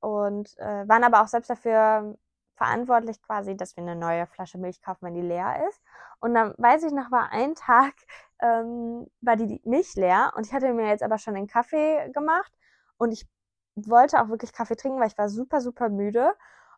Und 0.00 0.56
äh, 0.58 0.88
waren 0.88 1.04
aber 1.04 1.22
auch 1.22 1.28
selbst 1.28 1.50
dafür 1.50 2.16
verantwortlich 2.56 3.20
quasi, 3.22 3.56
dass 3.56 3.76
wir 3.76 3.82
eine 3.82 3.96
neue 3.96 4.26
Flasche 4.26 4.56
Milch 4.56 4.80
kaufen, 4.80 5.04
wenn 5.06 5.14
die 5.14 5.20
leer 5.20 5.66
ist. 5.68 5.82
Und 6.20 6.32
dann 6.32 6.54
weiß 6.56 6.84
ich 6.84 6.92
noch, 6.92 7.10
war 7.10 7.30
ein 7.30 7.54
Tag, 7.56 7.92
ähm, 8.44 9.06
war 9.22 9.36
die 9.36 9.60
Milch 9.64 9.94
leer 9.94 10.32
und 10.36 10.46
ich 10.46 10.52
hatte 10.52 10.72
mir 10.74 10.88
jetzt 10.88 11.02
aber 11.02 11.18
schon 11.18 11.34
den 11.34 11.46
Kaffee 11.46 12.10
gemacht 12.12 12.52
und 12.98 13.12
ich 13.12 13.26
wollte 13.74 14.20
auch 14.22 14.28
wirklich 14.28 14.52
Kaffee 14.52 14.76
trinken, 14.76 15.00
weil 15.00 15.08
ich 15.08 15.18
war 15.18 15.28
super, 15.28 15.60
super 15.60 15.88
müde. 15.88 16.34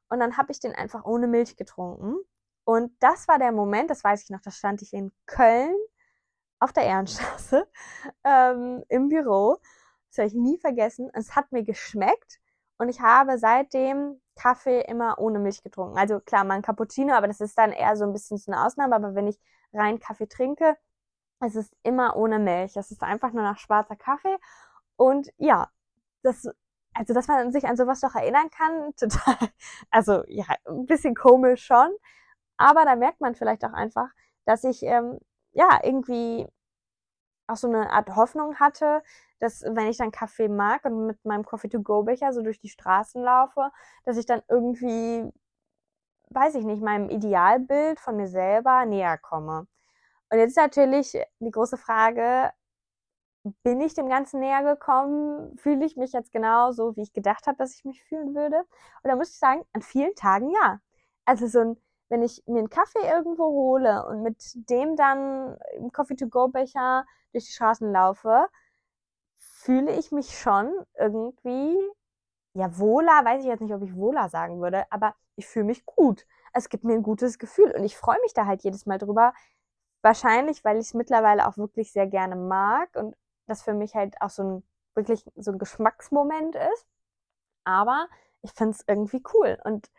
Und 0.08 0.20
dann 0.20 0.36
habe 0.36 0.52
ich 0.52 0.60
den 0.60 0.74
einfach 0.74 1.04
ohne 1.04 1.26
Milch 1.26 1.56
getrunken. 1.56 2.16
Und 2.64 2.92
das 3.00 3.28
war 3.28 3.38
der 3.38 3.52
Moment, 3.52 3.90
das 3.90 4.04
weiß 4.04 4.22
ich 4.24 4.30
noch, 4.30 4.40
da 4.40 4.50
stand 4.50 4.82
ich 4.82 4.92
in 4.92 5.12
Köln 5.26 5.74
auf 6.60 6.72
der 6.72 6.84
Ehrenstraße 6.84 7.68
ähm, 8.24 8.84
im 8.88 9.08
Büro. 9.08 9.58
Das 10.08 10.18
werde 10.18 10.28
ich 10.28 10.34
nie 10.34 10.58
vergessen. 10.58 11.10
Es 11.12 11.36
hat 11.36 11.52
mir 11.52 11.64
geschmeckt 11.64 12.38
und 12.78 12.88
ich 12.88 13.00
habe 13.00 13.38
seitdem 13.38 14.20
Kaffee 14.36 14.82
immer 14.82 15.18
ohne 15.18 15.38
Milch 15.38 15.62
getrunken. 15.62 15.98
Also 15.98 16.20
klar, 16.20 16.44
mal 16.44 16.54
ein 16.54 16.62
Cappuccino, 16.62 17.14
aber 17.14 17.26
das 17.26 17.40
ist 17.40 17.58
dann 17.58 17.72
eher 17.72 17.96
so 17.96 18.04
ein 18.04 18.12
bisschen 18.12 18.38
so 18.38 18.52
eine 18.52 18.64
Ausnahme. 18.64 18.94
Aber 18.96 19.14
wenn 19.14 19.26
ich 19.26 19.38
rein 19.72 19.98
Kaffee 20.00 20.28
trinke, 20.28 20.76
es 21.40 21.54
ist 21.56 21.74
immer 21.82 22.16
ohne 22.16 22.38
Milch. 22.38 22.76
Es 22.76 22.90
ist 22.90 23.02
einfach 23.02 23.32
nur 23.32 23.42
nach 23.42 23.58
schwarzer 23.58 23.96
Kaffee. 23.96 24.36
Und 24.96 25.30
ja, 25.38 25.70
das 26.22 26.48
also 26.96 27.14
dass 27.14 27.28
man 27.28 27.52
sich 27.52 27.66
an 27.66 27.76
sowas 27.76 28.00
doch 28.00 28.14
erinnern 28.14 28.50
kann, 28.50 28.94
total, 28.96 29.36
also 29.90 30.24
ja, 30.28 30.44
ein 30.66 30.86
bisschen 30.86 31.14
komisch 31.14 31.64
schon, 31.64 31.90
aber 32.56 32.84
da 32.84 32.96
merkt 32.96 33.20
man 33.20 33.34
vielleicht 33.34 33.64
auch 33.64 33.72
einfach, 33.72 34.08
dass 34.46 34.64
ich 34.64 34.82
ähm, 34.82 35.18
ja 35.52 35.80
irgendwie 35.82 36.46
auch 37.48 37.56
so 37.56 37.68
eine 37.68 37.90
Art 37.90 38.14
Hoffnung 38.16 38.56
hatte, 38.58 39.02
dass 39.40 39.62
wenn 39.62 39.88
ich 39.88 39.98
dann 39.98 40.10
Kaffee 40.10 40.48
mag 40.48 40.84
und 40.84 41.06
mit 41.06 41.24
meinem 41.24 41.44
Coffee-to-go-Becher 41.44 42.32
so 42.32 42.42
durch 42.42 42.58
die 42.60 42.68
Straßen 42.68 43.22
laufe, 43.22 43.70
dass 44.04 44.16
ich 44.16 44.26
dann 44.26 44.42
irgendwie, 44.48 45.30
weiß 46.30 46.54
ich 46.56 46.64
nicht, 46.64 46.82
meinem 46.82 47.10
Idealbild 47.10 48.00
von 48.00 48.16
mir 48.16 48.28
selber 48.28 48.84
näher 48.86 49.18
komme. 49.18 49.66
Und 50.30 50.38
jetzt 50.38 50.50
ist 50.50 50.56
natürlich 50.56 51.18
die 51.40 51.50
große 51.50 51.76
Frage, 51.76 52.52
bin 53.62 53.80
ich 53.80 53.94
dem 53.94 54.08
Ganzen 54.08 54.40
näher 54.40 54.62
gekommen? 54.62 55.56
Fühle 55.58 55.84
ich 55.84 55.96
mich 55.96 56.12
jetzt 56.12 56.32
genau 56.32 56.72
so, 56.72 56.96
wie 56.96 57.02
ich 57.02 57.12
gedacht 57.12 57.46
habe, 57.46 57.56
dass 57.56 57.74
ich 57.74 57.84
mich 57.84 58.02
fühlen 58.02 58.34
würde? 58.34 58.58
Und 58.58 59.10
da 59.10 59.16
muss 59.16 59.30
ich 59.30 59.38
sagen, 59.38 59.64
an 59.72 59.82
vielen 59.82 60.14
Tagen 60.14 60.50
ja. 60.50 60.80
Also 61.24 61.46
so 61.46 61.60
ein, 61.60 61.76
wenn 62.08 62.22
ich 62.22 62.42
mir 62.46 62.58
einen 62.58 62.70
Kaffee 62.70 63.06
irgendwo 63.06 63.44
hole 63.44 64.04
und 64.06 64.22
mit 64.22 64.36
dem 64.68 64.96
dann 64.96 65.56
im 65.76 65.92
Coffee-to-go-Becher 65.92 67.04
durch 67.32 67.46
die 67.46 67.52
Straßen 67.52 67.90
laufe, 67.92 68.48
fühle 69.36 69.92
ich 69.96 70.12
mich 70.12 70.38
schon 70.38 70.72
irgendwie 70.98 71.76
ja, 72.54 72.78
wohler, 72.78 73.24
weiß 73.24 73.42
ich 73.42 73.48
jetzt 73.48 73.60
nicht, 73.60 73.74
ob 73.74 73.82
ich 73.82 73.94
wohler 73.94 74.28
sagen 74.28 74.60
würde, 74.60 74.90
aber 74.90 75.14
ich 75.36 75.46
fühle 75.46 75.66
mich 75.66 75.84
gut. 75.84 76.26
Es 76.54 76.68
gibt 76.70 76.84
mir 76.84 76.94
ein 76.94 77.02
gutes 77.02 77.38
Gefühl 77.38 77.70
und 77.76 77.84
ich 77.84 77.96
freue 77.96 78.20
mich 78.22 78.32
da 78.32 78.46
halt 78.46 78.62
jedes 78.62 78.86
Mal 78.86 78.98
drüber. 78.98 79.34
Wahrscheinlich, 80.02 80.64
weil 80.64 80.76
ich 80.78 80.86
es 80.88 80.94
mittlerweile 80.94 81.46
auch 81.48 81.56
wirklich 81.58 81.92
sehr 81.92 82.06
gerne 82.06 82.36
mag 82.36 82.94
und 82.96 83.16
das 83.46 83.62
für 83.62 83.74
mich 83.74 83.94
halt 83.94 84.20
auch 84.20 84.30
so 84.30 84.42
ein 84.42 84.62
wirklich 84.94 85.24
so 85.36 85.52
ein 85.52 85.58
Geschmacksmoment 85.58 86.54
ist. 86.56 86.86
Aber 87.64 88.08
ich 88.42 88.52
finde 88.52 88.72
es 88.72 88.84
irgendwie 88.88 89.22
cool 89.34 89.58
und 89.64 89.90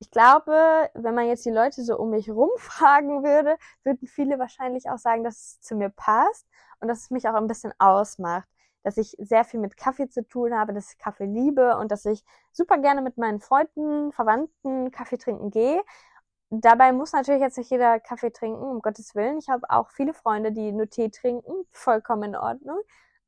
ich 0.00 0.10
glaube, 0.10 0.90
wenn 0.94 1.14
man 1.14 1.26
jetzt 1.26 1.44
die 1.44 1.50
Leute 1.50 1.82
so 1.82 1.98
um 1.98 2.10
mich 2.10 2.30
rumfragen 2.30 3.22
würde, 3.24 3.56
würden 3.84 4.06
viele 4.06 4.38
wahrscheinlich 4.38 4.88
auch 4.90 4.98
sagen, 4.98 5.24
dass 5.24 5.36
es 5.36 5.60
zu 5.60 5.76
mir 5.76 5.90
passt 5.90 6.46
und 6.80 6.88
dass 6.88 7.00
es 7.02 7.10
mich 7.10 7.28
auch 7.28 7.34
ein 7.34 7.48
bisschen 7.48 7.72
ausmacht. 7.78 8.48
Dass 8.84 8.96
ich 8.96 9.16
sehr 9.18 9.44
viel 9.44 9.60
mit 9.60 9.76
Kaffee 9.76 10.08
zu 10.08 10.26
tun 10.26 10.54
habe, 10.54 10.72
dass 10.72 10.92
ich 10.92 10.98
Kaffee 10.98 11.26
liebe 11.26 11.76
und 11.76 11.90
dass 11.90 12.04
ich 12.06 12.24
super 12.52 12.78
gerne 12.78 13.02
mit 13.02 13.18
meinen 13.18 13.40
Freunden, 13.40 14.12
Verwandten 14.12 14.90
Kaffee 14.92 15.18
trinken 15.18 15.50
gehe. 15.50 15.82
Dabei 16.50 16.92
muss 16.92 17.12
natürlich 17.12 17.42
jetzt 17.42 17.58
nicht 17.58 17.70
jeder 17.70 18.00
Kaffee 18.00 18.30
trinken, 18.30 18.62
um 18.62 18.80
Gottes 18.80 19.14
Willen. 19.14 19.38
Ich 19.38 19.48
habe 19.48 19.68
auch 19.68 19.90
viele 19.90 20.14
Freunde, 20.14 20.52
die 20.52 20.72
nur 20.72 20.88
Tee 20.88 21.10
trinken, 21.10 21.66
vollkommen 21.70 22.30
in 22.30 22.36
Ordnung. 22.36 22.80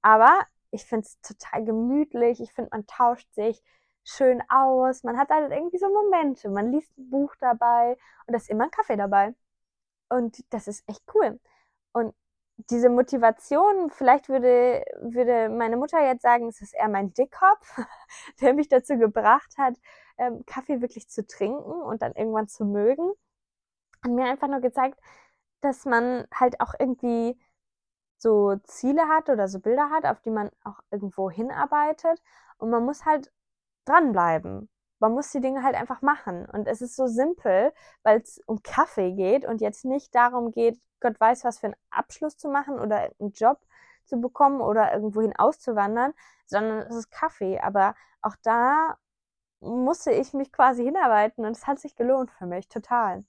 Aber 0.02 0.46
ich 0.70 0.84
finde 0.86 1.06
es 1.06 1.20
total 1.20 1.64
gemütlich. 1.64 2.40
Ich 2.40 2.52
finde, 2.52 2.70
man 2.72 2.86
tauscht 2.86 3.32
sich 3.34 3.62
schön 4.04 4.42
aus. 4.48 5.04
Man 5.04 5.18
hat 5.18 5.30
halt 5.30 5.52
irgendwie 5.52 5.78
so 5.78 5.88
Momente. 5.88 6.48
Man 6.48 6.72
liest 6.72 6.96
ein 6.98 7.10
Buch 7.10 7.34
dabei 7.40 7.96
und 8.26 8.32
da 8.32 8.36
ist 8.38 8.48
immer 8.50 8.64
ein 8.64 8.70
Kaffee 8.70 8.96
dabei. 8.96 9.34
Und 10.08 10.42
das 10.50 10.68
ist 10.68 10.84
echt 10.88 11.02
cool. 11.14 11.40
Und 11.92 12.14
diese 12.70 12.90
Motivation, 12.90 13.90
vielleicht 13.90 14.28
würde, 14.28 14.84
würde 15.00 15.48
meine 15.48 15.76
Mutter 15.76 16.00
jetzt 16.04 16.22
sagen, 16.22 16.48
es 16.48 16.60
ist 16.60 16.74
eher 16.74 16.88
mein 16.88 17.12
Dickkopf, 17.14 17.76
der 18.40 18.54
mich 18.54 18.68
dazu 18.68 18.98
gebracht 18.98 19.54
hat, 19.58 19.76
ähm, 20.20 20.44
Kaffee 20.46 20.80
wirklich 20.80 21.08
zu 21.08 21.26
trinken 21.26 21.72
und 21.72 22.02
dann 22.02 22.12
irgendwann 22.12 22.48
zu 22.48 22.64
mögen. 22.64 23.12
Hat 24.04 24.12
mir 24.12 24.26
einfach 24.26 24.48
nur 24.48 24.60
gezeigt, 24.60 24.98
dass 25.60 25.84
man 25.86 26.26
halt 26.34 26.60
auch 26.60 26.74
irgendwie 26.78 27.38
so 28.18 28.56
Ziele 28.64 29.08
hat 29.08 29.30
oder 29.30 29.48
so 29.48 29.60
Bilder 29.60 29.90
hat, 29.90 30.04
auf 30.06 30.20
die 30.20 30.30
man 30.30 30.50
auch 30.64 30.80
irgendwo 30.90 31.30
hinarbeitet. 31.30 32.22
Und 32.58 32.70
man 32.70 32.84
muss 32.84 33.04
halt 33.06 33.32
dranbleiben. 33.86 34.68
Man 34.98 35.12
muss 35.12 35.30
die 35.32 35.40
Dinge 35.40 35.62
halt 35.62 35.74
einfach 35.76 36.02
machen. 36.02 36.46
Und 36.46 36.68
es 36.68 36.82
ist 36.82 36.96
so 36.96 37.06
simpel, 37.06 37.72
weil 38.02 38.20
es 38.20 38.40
um 38.46 38.62
Kaffee 38.62 39.12
geht 39.12 39.46
und 39.46 39.60
jetzt 39.62 39.84
nicht 39.84 40.14
darum 40.14 40.52
geht, 40.52 40.80
Gott 41.00 41.18
weiß, 41.18 41.44
was 41.44 41.58
für 41.60 41.68
einen 41.68 41.76
Abschluss 41.90 42.36
zu 42.36 42.48
machen 42.50 42.78
oder 42.78 43.10
einen 43.18 43.32
Job 43.32 43.58
zu 44.04 44.20
bekommen 44.20 44.60
oder 44.60 44.92
irgendwohin 44.92 45.34
auszuwandern, 45.36 46.12
sondern 46.46 46.80
es 46.80 46.96
ist 46.96 47.10
Kaffee. 47.10 47.58
Aber 47.60 47.94
auch 48.22 48.36
da 48.42 48.98
musste 49.60 50.12
ich 50.12 50.32
mich 50.34 50.52
quasi 50.52 50.84
hinarbeiten 50.84 51.44
und 51.44 51.52
es 51.52 51.66
hat 51.66 51.78
sich 51.78 51.96
gelohnt 51.96 52.30
für 52.30 52.46
mich, 52.46 52.68
total. 52.68 53.24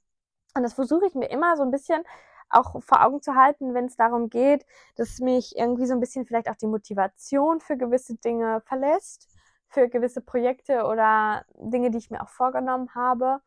Und 0.56 0.64
das 0.64 0.74
versuche 0.74 1.08
ich 1.08 1.16
mir 1.16 1.30
immer 1.30 1.58
so 1.58 1.64
ein 1.64 1.72
bisschen 1.72 2.04
auch 2.50 2.82
vor 2.84 3.06
Augen 3.06 3.22
zu 3.22 3.36
halten, 3.36 3.74
wenn 3.74 3.86
es 3.86 3.96
darum 3.96 4.30
geht, 4.30 4.66
dass 4.96 5.20
mich 5.20 5.56
irgendwie 5.58 5.86
so 5.86 5.94
ein 5.94 6.02
bisschen 6.02 6.26
vielleicht 6.26 6.50
auch 6.50 6.56
die 6.56 6.68
Motivation 6.68 7.62
für 7.62 7.78
gewisse 7.78 8.16
Dinge 8.16 8.62
verlässt 8.66 9.30
für 9.72 9.88
gewisse 9.88 10.22
Projekte 10.22 10.84
oder 10.86 11.46
Dinge, 11.56 11.92
die 11.92 11.98
ich 11.98 12.12
mir 12.12 12.22
auch 12.22 12.30
vorgenommen 12.30 12.94
habe. 12.94 13.42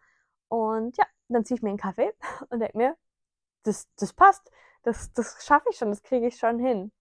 Und 0.49 0.97
ja, 0.97 1.05
dann 1.29 1.45
ziehe 1.45 1.57
ich 1.57 1.63
mir 1.63 1.69
einen 1.69 1.79
Kaffee 1.79 2.13
und 2.51 2.61
denke 2.61 2.77
mir, 2.77 2.97
das, 3.63 3.89
das 3.97 4.13
passt, 4.13 4.51
das, 4.83 5.13
das 5.13 5.45
schaffe 5.47 5.69
ich 5.71 5.77
schon, 5.77 5.91
das 5.91 6.03
kriege 6.03 6.27
ich 6.27 6.39
schon 6.39 6.59
hin. 6.59 6.93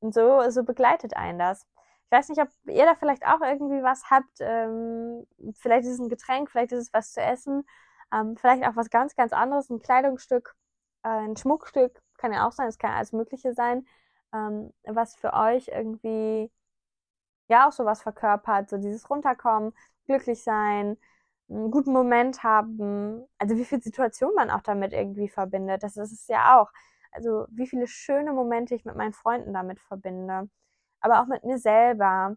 Und 0.00 0.14
so, 0.14 0.48
so 0.50 0.62
begleitet 0.62 1.16
einen 1.16 1.38
das. 1.38 1.66
Ich 2.06 2.16
weiß 2.16 2.28
nicht, 2.28 2.40
ob 2.40 2.48
ihr 2.66 2.84
da 2.84 2.94
vielleicht 2.94 3.26
auch 3.26 3.40
irgendwie 3.40 3.82
was 3.82 4.10
habt. 4.10 4.38
Ähm, 4.40 5.26
vielleicht 5.54 5.86
ist 5.86 5.94
es 5.94 5.98
ein 5.98 6.08
Getränk, 6.08 6.50
vielleicht 6.50 6.72
ist 6.72 6.88
es 6.88 6.92
was 6.92 7.12
zu 7.12 7.20
essen, 7.20 7.66
ähm, 8.12 8.36
vielleicht 8.36 8.64
auch 8.64 8.76
was 8.76 8.90
ganz, 8.90 9.16
ganz 9.16 9.32
anderes, 9.32 9.70
ein 9.70 9.80
Kleidungsstück, 9.80 10.54
äh, 11.02 11.08
ein 11.08 11.36
Schmuckstück, 11.36 12.00
kann 12.18 12.32
ja 12.32 12.46
auch 12.46 12.52
sein, 12.52 12.68
es 12.68 12.78
kann 12.78 12.92
alles 12.92 13.12
Mögliche 13.12 13.54
sein, 13.54 13.86
ähm, 14.32 14.72
was 14.84 15.16
für 15.16 15.32
euch 15.32 15.68
irgendwie 15.68 16.50
ja 17.48 17.68
auch 17.68 17.72
sowas 17.72 18.02
verkörpert, 18.02 18.70
so 18.70 18.76
dieses 18.78 19.08
Runterkommen, 19.10 19.72
glücklich 20.06 20.42
sein, 20.42 20.96
einen 21.48 21.70
guten 21.70 21.92
Moment 21.92 22.42
haben, 22.42 23.24
also 23.38 23.56
wie 23.56 23.64
viel 23.64 23.82
Situation 23.82 24.34
man 24.34 24.50
auch 24.50 24.62
damit 24.62 24.92
irgendwie 24.92 25.28
verbindet, 25.28 25.82
das 25.82 25.96
ist 25.96 26.12
es 26.12 26.26
ja 26.28 26.60
auch. 26.60 26.70
Also 27.12 27.46
wie 27.50 27.66
viele 27.66 27.86
schöne 27.86 28.32
Momente 28.32 28.74
ich 28.74 28.84
mit 28.84 28.96
meinen 28.96 29.12
Freunden 29.12 29.52
damit 29.54 29.80
verbinde, 29.80 30.48
aber 31.00 31.20
auch 31.20 31.26
mit 31.26 31.44
mir 31.44 31.58
selber, 31.58 32.36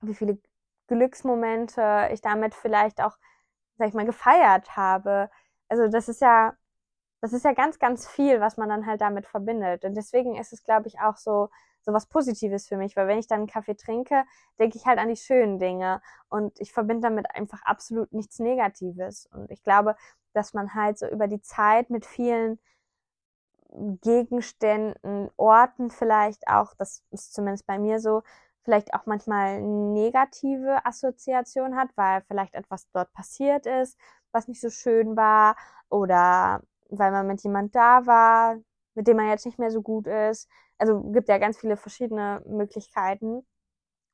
wie 0.00 0.14
viele 0.14 0.38
Glücksmomente 0.88 2.08
ich 2.12 2.20
damit 2.20 2.54
vielleicht 2.54 3.00
auch, 3.00 3.16
sag 3.78 3.88
ich 3.88 3.94
mal, 3.94 4.06
gefeiert 4.06 4.76
habe. 4.76 5.30
Also 5.68 5.88
das 5.88 6.08
ist 6.08 6.20
ja, 6.20 6.54
das 7.20 7.32
ist 7.32 7.44
ja 7.44 7.52
ganz, 7.52 7.78
ganz 7.78 8.06
viel, 8.06 8.40
was 8.40 8.56
man 8.56 8.68
dann 8.68 8.86
halt 8.86 9.00
damit 9.00 9.26
verbindet. 9.26 9.84
Und 9.84 9.94
deswegen 9.94 10.36
ist 10.36 10.52
es, 10.52 10.62
glaube 10.62 10.88
ich, 10.88 11.00
auch 11.00 11.16
so, 11.16 11.48
so 11.80 11.92
was 11.92 12.06
Positives 12.06 12.66
für 12.68 12.76
mich, 12.76 12.96
weil 12.96 13.08
wenn 13.08 13.18
ich 13.18 13.26
dann 13.26 13.40
einen 13.40 13.46
Kaffee 13.46 13.76
trinke, 13.76 14.24
denke 14.58 14.76
ich 14.76 14.86
halt 14.86 14.98
an 14.98 15.08
die 15.08 15.16
schönen 15.16 15.58
Dinge 15.58 16.02
und 16.28 16.58
ich 16.60 16.72
verbinde 16.72 17.02
damit 17.02 17.34
einfach 17.34 17.62
absolut 17.62 18.12
nichts 18.12 18.38
Negatives. 18.38 19.26
Und 19.32 19.50
ich 19.50 19.62
glaube, 19.62 19.96
dass 20.32 20.54
man 20.54 20.74
halt 20.74 20.98
so 20.98 21.08
über 21.08 21.28
die 21.28 21.40
Zeit 21.40 21.90
mit 21.90 22.06
vielen 22.06 22.58
Gegenständen, 24.02 25.30
Orten 25.36 25.90
vielleicht 25.90 26.48
auch, 26.48 26.74
das 26.74 27.02
ist 27.10 27.34
zumindest 27.34 27.66
bei 27.66 27.78
mir 27.78 28.00
so, 28.00 28.22
vielleicht 28.62 28.94
auch 28.94 29.06
manchmal 29.06 29.60
negative 29.60 30.84
Assoziation 30.86 31.76
hat, 31.76 31.90
weil 31.96 32.22
vielleicht 32.22 32.54
etwas 32.54 32.88
dort 32.92 33.12
passiert 33.12 33.66
ist, 33.66 33.98
was 34.32 34.48
nicht 34.48 34.60
so 34.60 34.70
schön 34.70 35.16
war 35.16 35.56
oder 35.90 36.62
weil 36.88 37.10
man 37.10 37.26
mit 37.26 37.42
jemand 37.42 37.74
da 37.74 38.06
war, 38.06 38.56
mit 38.94 39.06
dem 39.06 39.16
man 39.16 39.28
jetzt 39.28 39.46
nicht 39.46 39.58
mehr 39.58 39.70
so 39.70 39.82
gut 39.82 40.06
ist. 40.06 40.48
Also 40.78 41.00
gibt 41.12 41.28
ja 41.28 41.38
ganz 41.38 41.58
viele 41.58 41.76
verschiedene 41.76 42.42
Möglichkeiten. 42.46 43.46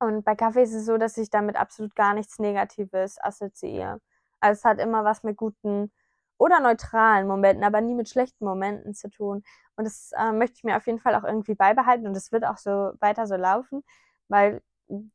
Und 0.01 0.25
bei 0.25 0.35
Kaffee 0.35 0.63
ist 0.63 0.75
es 0.75 0.87
so, 0.87 0.99
dass 0.99 1.19
ich 1.19 1.31
damit 1.31 1.57
absolut 1.57 1.95
gar 1.95 2.15
nichts 2.15 2.39
Negatives 2.39 3.19
assoziiere. 3.23 4.01
Also 4.41 4.59
es 4.61 4.65
hat 4.65 4.79
immer 4.81 5.05
was 5.05 5.23
mit 5.23 5.37
guten 5.37 5.93
oder 6.41 6.59
neutralen 6.61 7.29
Momenten, 7.29 7.65
aber 7.65 7.83
nie 7.83 7.95
mit 7.95 8.09
schlechten 8.09 8.47
Momenten 8.47 8.95
zu 8.95 9.11
tun. 9.11 9.45
Und 9.77 9.85
das 9.85 10.13
äh, 10.17 10.33
möchte 10.33 10.57
ich 10.57 10.65
mir 10.65 10.77
auf 10.79 10.87
jeden 10.87 10.99
Fall 10.99 11.15
auch 11.15 11.25
irgendwie 11.25 11.55
beibehalten 11.55 12.07
und 12.07 12.17
es 12.17 12.33
wird 12.33 12.47
auch 12.47 12.57
so 12.57 12.93
weiter 13.01 13.27
so 13.27 13.37
laufen, 13.37 13.85
weil 14.29 14.63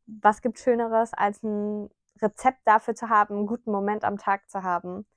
was 0.05 0.41
gibt 0.41 0.59
Schöneres, 0.59 1.13
als 1.13 1.41
ein 1.43 1.89
Rezept 2.21 2.59
dafür 2.65 2.93
zu 2.95 3.09
haben, 3.09 3.37
einen 3.37 3.47
guten 3.47 3.71
Moment 3.71 4.03
am 4.03 4.17
Tag 4.19 4.49
zu 4.49 4.61
haben. 4.61 5.07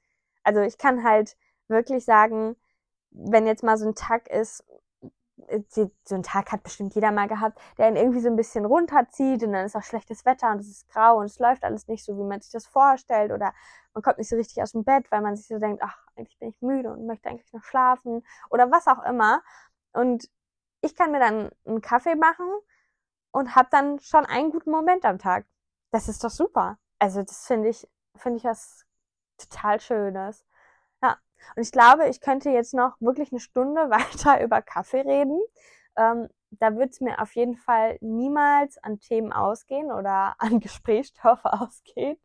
Also 0.44 0.60
ich 0.62 0.78
kann 0.78 1.04
halt 1.04 1.36
wirklich 1.68 2.06
sagen, 2.06 2.56
wenn 3.10 3.46
jetzt 3.46 3.62
mal 3.62 3.76
so 3.76 3.86
ein 3.86 3.94
Tag 3.94 4.28
ist, 4.28 4.64
so 5.70 6.14
ein 6.14 6.22
Tag 6.22 6.52
hat 6.52 6.62
bestimmt 6.62 6.94
jeder 6.94 7.12
mal 7.12 7.28
gehabt, 7.28 7.60
der 7.78 7.88
ihn 7.88 7.96
irgendwie 7.96 8.20
so 8.20 8.28
ein 8.28 8.36
bisschen 8.36 8.64
runterzieht 8.64 9.42
und 9.42 9.52
dann 9.52 9.66
ist 9.66 9.76
auch 9.76 9.82
schlechtes 9.82 10.24
Wetter 10.24 10.50
und 10.50 10.60
es 10.60 10.68
ist 10.68 10.88
grau 10.88 11.18
und 11.18 11.26
es 11.26 11.38
läuft 11.38 11.64
alles 11.64 11.88
nicht 11.88 12.04
so, 12.04 12.16
wie 12.18 12.24
man 12.24 12.40
sich 12.40 12.50
das 12.52 12.66
vorstellt 12.66 13.32
oder 13.32 13.52
man 13.94 14.02
kommt 14.02 14.18
nicht 14.18 14.28
so 14.28 14.36
richtig 14.36 14.62
aus 14.62 14.72
dem 14.72 14.84
Bett, 14.84 15.10
weil 15.10 15.22
man 15.22 15.36
sich 15.36 15.46
so 15.46 15.58
denkt, 15.58 15.82
ach, 15.82 15.98
eigentlich 16.16 16.38
bin 16.38 16.50
ich 16.50 16.60
müde 16.62 16.92
und 16.92 17.06
möchte 17.06 17.28
eigentlich 17.28 17.52
noch 17.52 17.64
schlafen 17.64 18.24
oder 18.50 18.70
was 18.70 18.86
auch 18.86 19.02
immer. 19.04 19.42
Und 19.92 20.28
ich 20.80 20.94
kann 20.94 21.10
mir 21.10 21.20
dann 21.20 21.50
einen 21.66 21.80
Kaffee 21.80 22.14
machen 22.14 22.48
und 23.30 23.54
habe 23.56 23.68
dann 23.70 24.00
schon 24.00 24.26
einen 24.26 24.50
guten 24.50 24.70
Moment 24.70 25.04
am 25.04 25.18
Tag. 25.18 25.46
Das 25.90 26.08
ist 26.08 26.22
doch 26.24 26.30
super. 26.30 26.78
Also 26.98 27.22
das 27.22 27.46
finde 27.46 27.68
ich, 27.68 27.88
finde 28.16 28.38
ich 28.38 28.44
was 28.44 28.84
total 29.38 29.80
Schönes. 29.80 30.44
Und 31.56 31.62
ich 31.62 31.72
glaube, 31.72 32.08
ich 32.08 32.20
könnte 32.20 32.50
jetzt 32.50 32.74
noch 32.74 32.96
wirklich 33.00 33.32
eine 33.32 33.40
Stunde 33.40 33.80
weiter 33.90 34.42
über 34.42 34.62
Kaffee 34.62 35.00
reden. 35.00 35.40
Ähm, 35.96 36.28
da 36.50 36.76
wird 36.76 36.92
es 36.92 37.00
mir 37.00 37.20
auf 37.20 37.34
jeden 37.34 37.56
Fall 37.56 37.98
niemals 38.00 38.78
an 38.78 39.00
Themen 39.00 39.32
ausgehen 39.32 39.92
oder 39.92 40.34
an 40.38 40.60
Gesprächsstoff 40.60 41.40
ausgehen. 41.44 42.16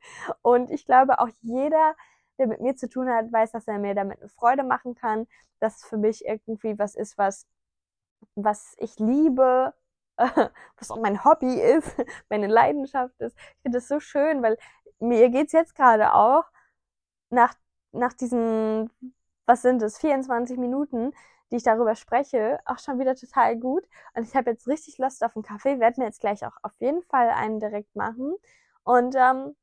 Und 0.42 0.70
ich 0.72 0.86
glaube, 0.86 1.20
auch 1.20 1.30
jeder, 1.42 1.96
der 2.38 2.48
mit 2.48 2.62
mir 2.62 2.76
zu 2.76 2.90
tun 2.90 3.10
hat, 3.10 3.32
weiß, 3.32 3.52
dass 3.52 3.68
er 3.68 3.80
mir 3.80 3.96
damit 3.96 4.20
eine 4.20 4.30
Freude 4.30 4.64
machen 4.64 4.96
kann, 4.96 5.28
dass 5.60 5.78
es 5.78 5.86
für 5.86 5.98
mich 5.98 6.26
irgendwie 6.26 6.78
was 6.80 6.96
ist, 6.96 7.18
was, 7.18 7.48
was 8.36 8.76
ich 8.80 8.98
liebe, 9.00 9.74
was 10.78 10.92
auch 10.92 11.00
mein 11.02 11.24
Hobby 11.24 11.60
ist, 11.60 11.96
meine 12.30 12.48
Leidenschaft 12.48 13.20
ist. 13.20 13.36
Ich 13.38 13.62
finde 13.64 13.78
das 13.78 13.88
so 13.88 14.00
schön, 14.00 14.42
weil 14.44 14.58
mir 15.00 15.30
geht's 15.30 15.54
jetzt 15.54 15.76
gerade 15.76 16.14
auch 16.14 16.46
nach 17.30 17.56
nach 17.94 18.14
diesen, 18.14 18.90
was 19.46 19.62
sind 19.62 19.82
es, 19.82 19.98
24 20.00 20.58
Minuten, 20.58 21.14
die 21.52 21.58
ich 21.58 21.64
darüber 21.64 21.96
spreche, 21.96 22.60
auch 22.66 22.80
schon 22.80 23.00
wieder 23.00 23.16
total 23.16 23.58
gut. 23.58 23.84
Und 24.16 24.24
ich 24.24 24.36
habe 24.36 24.52
jetzt 24.52 24.68
richtig 24.68 24.98
Lust 24.98 25.24
auf 25.24 25.36
einen 25.36 25.44
Kaffee, 25.44 25.80
werde 25.80 26.02
mir 26.02 26.08
jetzt 26.08 26.22
gleich 26.22 26.46
auch 26.46 26.58
auf 26.64 26.74
jeden 26.80 27.04
Fall 27.04 27.30
einen 27.30 27.60
direkt 27.60 27.96
machen. 27.96 28.36
Und 28.84 29.16
ähm, 29.16 29.56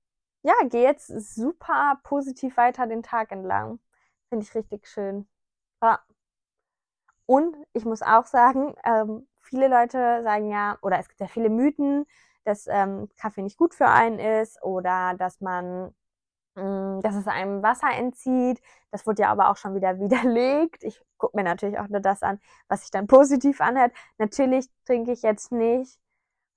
ja, 0.43 0.55
gehe 0.69 0.83
jetzt 0.83 1.09
super 1.09 2.01
positiv 2.05 2.57
weiter 2.57 2.87
den 2.87 3.03
Tag 3.03 3.33
entlang. 3.33 3.81
Finde 4.29 4.45
ich 4.45 4.55
richtig 4.55 4.87
schön. 4.88 5.29
Ja. 5.83 6.01
Und 7.27 7.57
ich 7.73 7.85
muss 7.85 8.03
auch 8.03 8.27
sagen, 8.27 8.75
ähm, 8.85 9.29
viele 9.40 9.69
Leute 9.69 10.23
sagen 10.23 10.51
ja, 10.51 10.79
oder 10.83 10.99
es 10.99 11.09
gibt 11.09 11.21
ja 11.21 11.29
viele 11.29 11.51
Mythen, 11.51 12.07
dass 12.45 12.66
ähm, 12.66 13.09
Kaffee 13.16 13.43
nicht 13.43 13.59
gut 13.59 13.75
für 13.75 13.88
einen 13.88 14.19
ist 14.19 14.62
oder 14.62 15.14
dass 15.16 15.40
man 15.40 15.95
dass 17.03 17.14
es 17.14 17.27
einem 17.27 17.62
Wasser 17.62 17.90
entzieht. 17.92 18.61
Das 18.90 19.07
wurde 19.07 19.23
ja 19.23 19.31
aber 19.31 19.51
auch 19.51 19.57
schon 19.57 19.75
wieder 19.75 19.99
widerlegt. 20.01 20.85
Ich 20.85 21.01
gucke 21.18 21.37
mir 21.37 21.44
natürlich 21.44 21.79
auch 21.79 21.88
nur 21.88 22.01
das 22.01 22.23
an, 22.23 22.40
was 22.68 22.83
sich 22.83 22.90
dann 22.90 23.07
positiv 23.07 23.61
anhört. 23.61 23.92
Natürlich 24.18 24.66
trinke 24.87 25.12
ich 25.12 25.23
jetzt 25.23 25.53
nicht, 25.53 25.99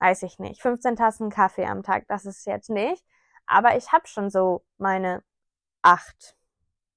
weiß 0.00 0.22
ich 0.24 0.38
nicht, 0.38 0.62
15 0.62 0.96
Tassen 0.96 1.30
Kaffee 1.30 1.66
am 1.66 1.82
Tag. 1.82 2.06
Das 2.08 2.24
ist 2.24 2.46
jetzt 2.46 2.70
nicht. 2.70 3.04
Aber 3.46 3.76
ich 3.76 3.92
habe 3.92 4.06
schon 4.06 4.30
so 4.30 4.64
meine 4.78 5.22
acht, 5.82 6.36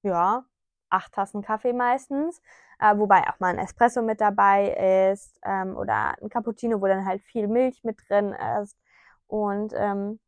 ja, 0.04 0.46
acht 0.90 1.14
Tassen 1.14 1.42
Kaffee 1.42 1.74
meistens 1.74 2.42
äh, 2.80 2.98
wobei 2.98 3.28
auch 3.28 3.40
mal 3.40 3.50
ein 3.50 3.60
Espresso 3.60 4.02
mit 4.02 4.22
dabei 4.22 5.12
ist 5.12 5.40
ähm, 5.44 5.76
oder 5.78 6.16
ein 6.22 6.30
Cappuccino, 6.30 6.82
wo 6.82 6.88
dann 6.88 7.06
halt 7.06 7.24
viel 7.24 7.48
Milch 7.48 7.84
mit 7.84 7.98
drin 8.08 8.36
ist. 8.62 8.78
Und 9.28 9.74
ähm, 9.76 10.20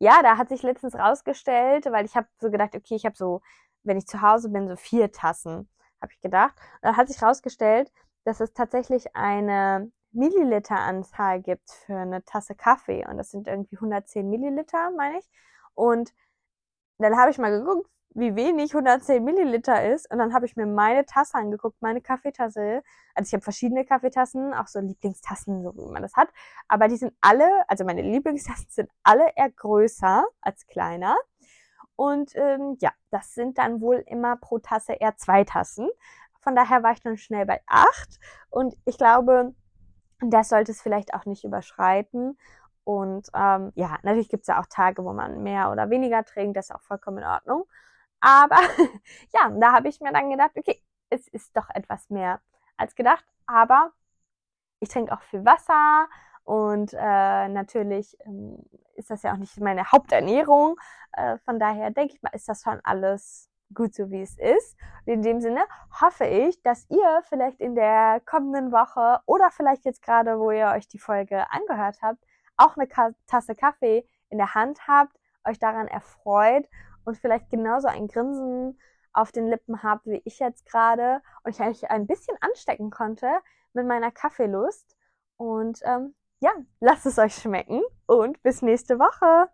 ja, 0.00 0.22
da 0.22 0.38
hat 0.38 0.48
sich 0.48 0.62
letztens 0.62 0.94
rausgestellt, 0.94 1.86
weil 1.86 2.06
ich 2.06 2.16
habe 2.16 2.26
so 2.40 2.50
gedacht, 2.50 2.74
okay, 2.74 2.96
ich 2.96 3.04
habe 3.04 3.16
so, 3.16 3.42
wenn 3.84 3.98
ich 3.98 4.06
zu 4.06 4.22
Hause 4.22 4.48
bin, 4.48 4.66
so 4.68 4.76
vier 4.76 5.12
Tassen, 5.12 5.68
habe 6.00 6.12
ich 6.12 6.20
gedacht. 6.22 6.54
Und 6.82 6.90
da 6.90 6.96
hat 6.96 7.08
sich 7.08 7.22
rausgestellt, 7.22 7.92
dass 8.24 8.40
es 8.40 8.52
tatsächlich 8.54 9.14
eine 9.14 9.92
Milliliteranzahl 10.12 11.42
gibt 11.42 11.70
für 11.70 11.96
eine 11.96 12.24
Tasse 12.24 12.54
Kaffee. 12.54 13.06
Und 13.06 13.18
das 13.18 13.30
sind 13.30 13.46
irgendwie 13.46 13.76
110 13.76 14.28
Milliliter, 14.28 14.90
meine 14.96 15.18
ich. 15.18 15.28
Und 15.74 16.14
dann 16.98 17.16
habe 17.18 17.30
ich 17.30 17.38
mal 17.38 17.50
geguckt, 17.50 17.90
wie 18.14 18.34
wenig 18.34 18.74
110 18.74 19.22
Milliliter 19.22 19.92
ist. 19.92 20.10
Und 20.10 20.18
dann 20.18 20.34
habe 20.34 20.46
ich 20.46 20.56
mir 20.56 20.66
meine 20.66 21.06
Tasse 21.06 21.34
angeguckt, 21.38 21.80
meine 21.80 22.00
Kaffeetasse. 22.00 22.82
Also 23.14 23.28
ich 23.28 23.32
habe 23.34 23.42
verschiedene 23.42 23.84
Kaffeetassen, 23.84 24.52
auch 24.52 24.66
so 24.66 24.80
Lieblingstassen, 24.80 25.62
so 25.62 25.74
wie 25.76 25.92
man 25.92 26.02
das 26.02 26.14
hat. 26.14 26.28
Aber 26.68 26.88
die 26.88 26.96
sind 26.96 27.14
alle, 27.20 27.48
also 27.68 27.84
meine 27.84 28.02
Lieblingstassen 28.02 28.66
sind 28.68 28.90
alle 29.02 29.30
eher 29.36 29.50
größer 29.50 30.24
als 30.40 30.66
kleiner. 30.66 31.16
Und 31.96 32.32
ähm, 32.34 32.76
ja, 32.80 32.92
das 33.10 33.34
sind 33.34 33.58
dann 33.58 33.80
wohl 33.80 34.02
immer 34.06 34.36
pro 34.36 34.58
Tasse 34.58 34.94
eher 34.94 35.16
zwei 35.16 35.44
Tassen. 35.44 35.88
Von 36.40 36.56
daher 36.56 36.82
war 36.82 36.92
ich 36.92 37.02
dann 37.02 37.16
schnell 37.16 37.46
bei 37.46 37.60
acht. 37.66 38.18
Und 38.48 38.76
ich 38.86 38.96
glaube, 38.96 39.54
das 40.20 40.48
sollte 40.48 40.72
es 40.72 40.82
vielleicht 40.82 41.14
auch 41.14 41.26
nicht 41.26 41.44
überschreiten. 41.44 42.38
Und 42.84 43.28
ähm, 43.34 43.72
ja, 43.74 43.98
natürlich 44.02 44.28
gibt 44.30 44.42
es 44.42 44.48
ja 44.48 44.60
auch 44.60 44.66
Tage, 44.66 45.04
wo 45.04 45.12
man 45.12 45.42
mehr 45.42 45.70
oder 45.70 45.90
weniger 45.90 46.24
trinkt, 46.24 46.56
das 46.56 46.70
ist 46.70 46.74
auch 46.74 46.82
vollkommen 46.82 47.18
in 47.18 47.24
Ordnung. 47.24 47.66
Aber 48.20 48.56
ja, 49.34 49.50
da 49.50 49.72
habe 49.72 49.88
ich 49.88 50.00
mir 50.00 50.12
dann 50.12 50.30
gedacht, 50.30 50.52
okay, 50.56 50.82
es 51.10 51.26
ist 51.28 51.56
doch 51.56 51.68
etwas 51.70 52.10
mehr 52.10 52.40
als 52.76 52.94
gedacht. 52.94 53.24
Aber 53.46 53.92
ich 54.80 54.88
trinke 54.88 55.12
auch 55.12 55.22
viel 55.22 55.44
Wasser 55.44 56.08
und 56.44 56.92
äh, 56.94 57.48
natürlich 57.48 58.16
ähm, 58.24 58.58
ist 58.94 59.10
das 59.10 59.22
ja 59.22 59.32
auch 59.32 59.36
nicht 59.36 59.58
meine 59.60 59.90
Haupternährung. 59.90 60.76
Äh, 61.12 61.38
von 61.38 61.58
daher 61.58 61.90
denke 61.90 62.14
ich 62.14 62.22
mal, 62.22 62.30
ist 62.34 62.48
das 62.48 62.62
schon 62.62 62.80
alles 62.82 63.50
gut 63.74 63.94
so, 63.94 64.10
wie 64.10 64.22
es 64.22 64.36
ist. 64.38 64.76
Und 65.06 65.12
in 65.12 65.22
dem 65.22 65.40
Sinne 65.40 65.62
hoffe 66.00 66.24
ich, 66.24 66.60
dass 66.62 66.88
ihr 66.90 67.22
vielleicht 67.28 67.60
in 67.60 67.74
der 67.74 68.20
kommenden 68.26 68.72
Woche 68.72 69.20
oder 69.26 69.50
vielleicht 69.50 69.84
jetzt 69.84 70.02
gerade, 70.02 70.38
wo 70.38 70.50
ihr 70.50 70.68
euch 70.68 70.88
die 70.88 70.98
Folge 70.98 71.48
angehört 71.50 71.98
habt, 72.02 72.24
auch 72.56 72.76
eine 72.76 72.86
Ka 72.86 73.10
Tasse 73.26 73.54
Kaffee 73.54 74.06
in 74.28 74.38
der 74.38 74.54
Hand 74.54 74.86
habt, 74.88 75.16
euch 75.44 75.58
daran 75.58 75.88
erfreut 75.88 76.66
und 77.04 77.16
vielleicht 77.16 77.50
genauso 77.50 77.88
ein 77.88 78.08
Grinsen 78.08 78.78
auf 79.12 79.32
den 79.32 79.48
Lippen 79.48 79.82
habt 79.82 80.06
wie 80.06 80.22
ich 80.24 80.38
jetzt 80.38 80.66
gerade 80.66 81.20
und 81.42 81.52
ich 81.52 81.60
euch 81.60 81.90
ein 81.90 82.06
bisschen 82.06 82.36
anstecken 82.40 82.90
konnte 82.90 83.28
mit 83.72 83.86
meiner 83.86 84.10
Kaffeelust. 84.10 84.96
Und 85.36 85.80
ähm, 85.84 86.14
ja, 86.40 86.50
lasst 86.80 87.06
es 87.06 87.18
euch 87.18 87.34
schmecken 87.34 87.82
und 88.06 88.42
bis 88.42 88.62
nächste 88.62 88.98
Woche. 88.98 89.50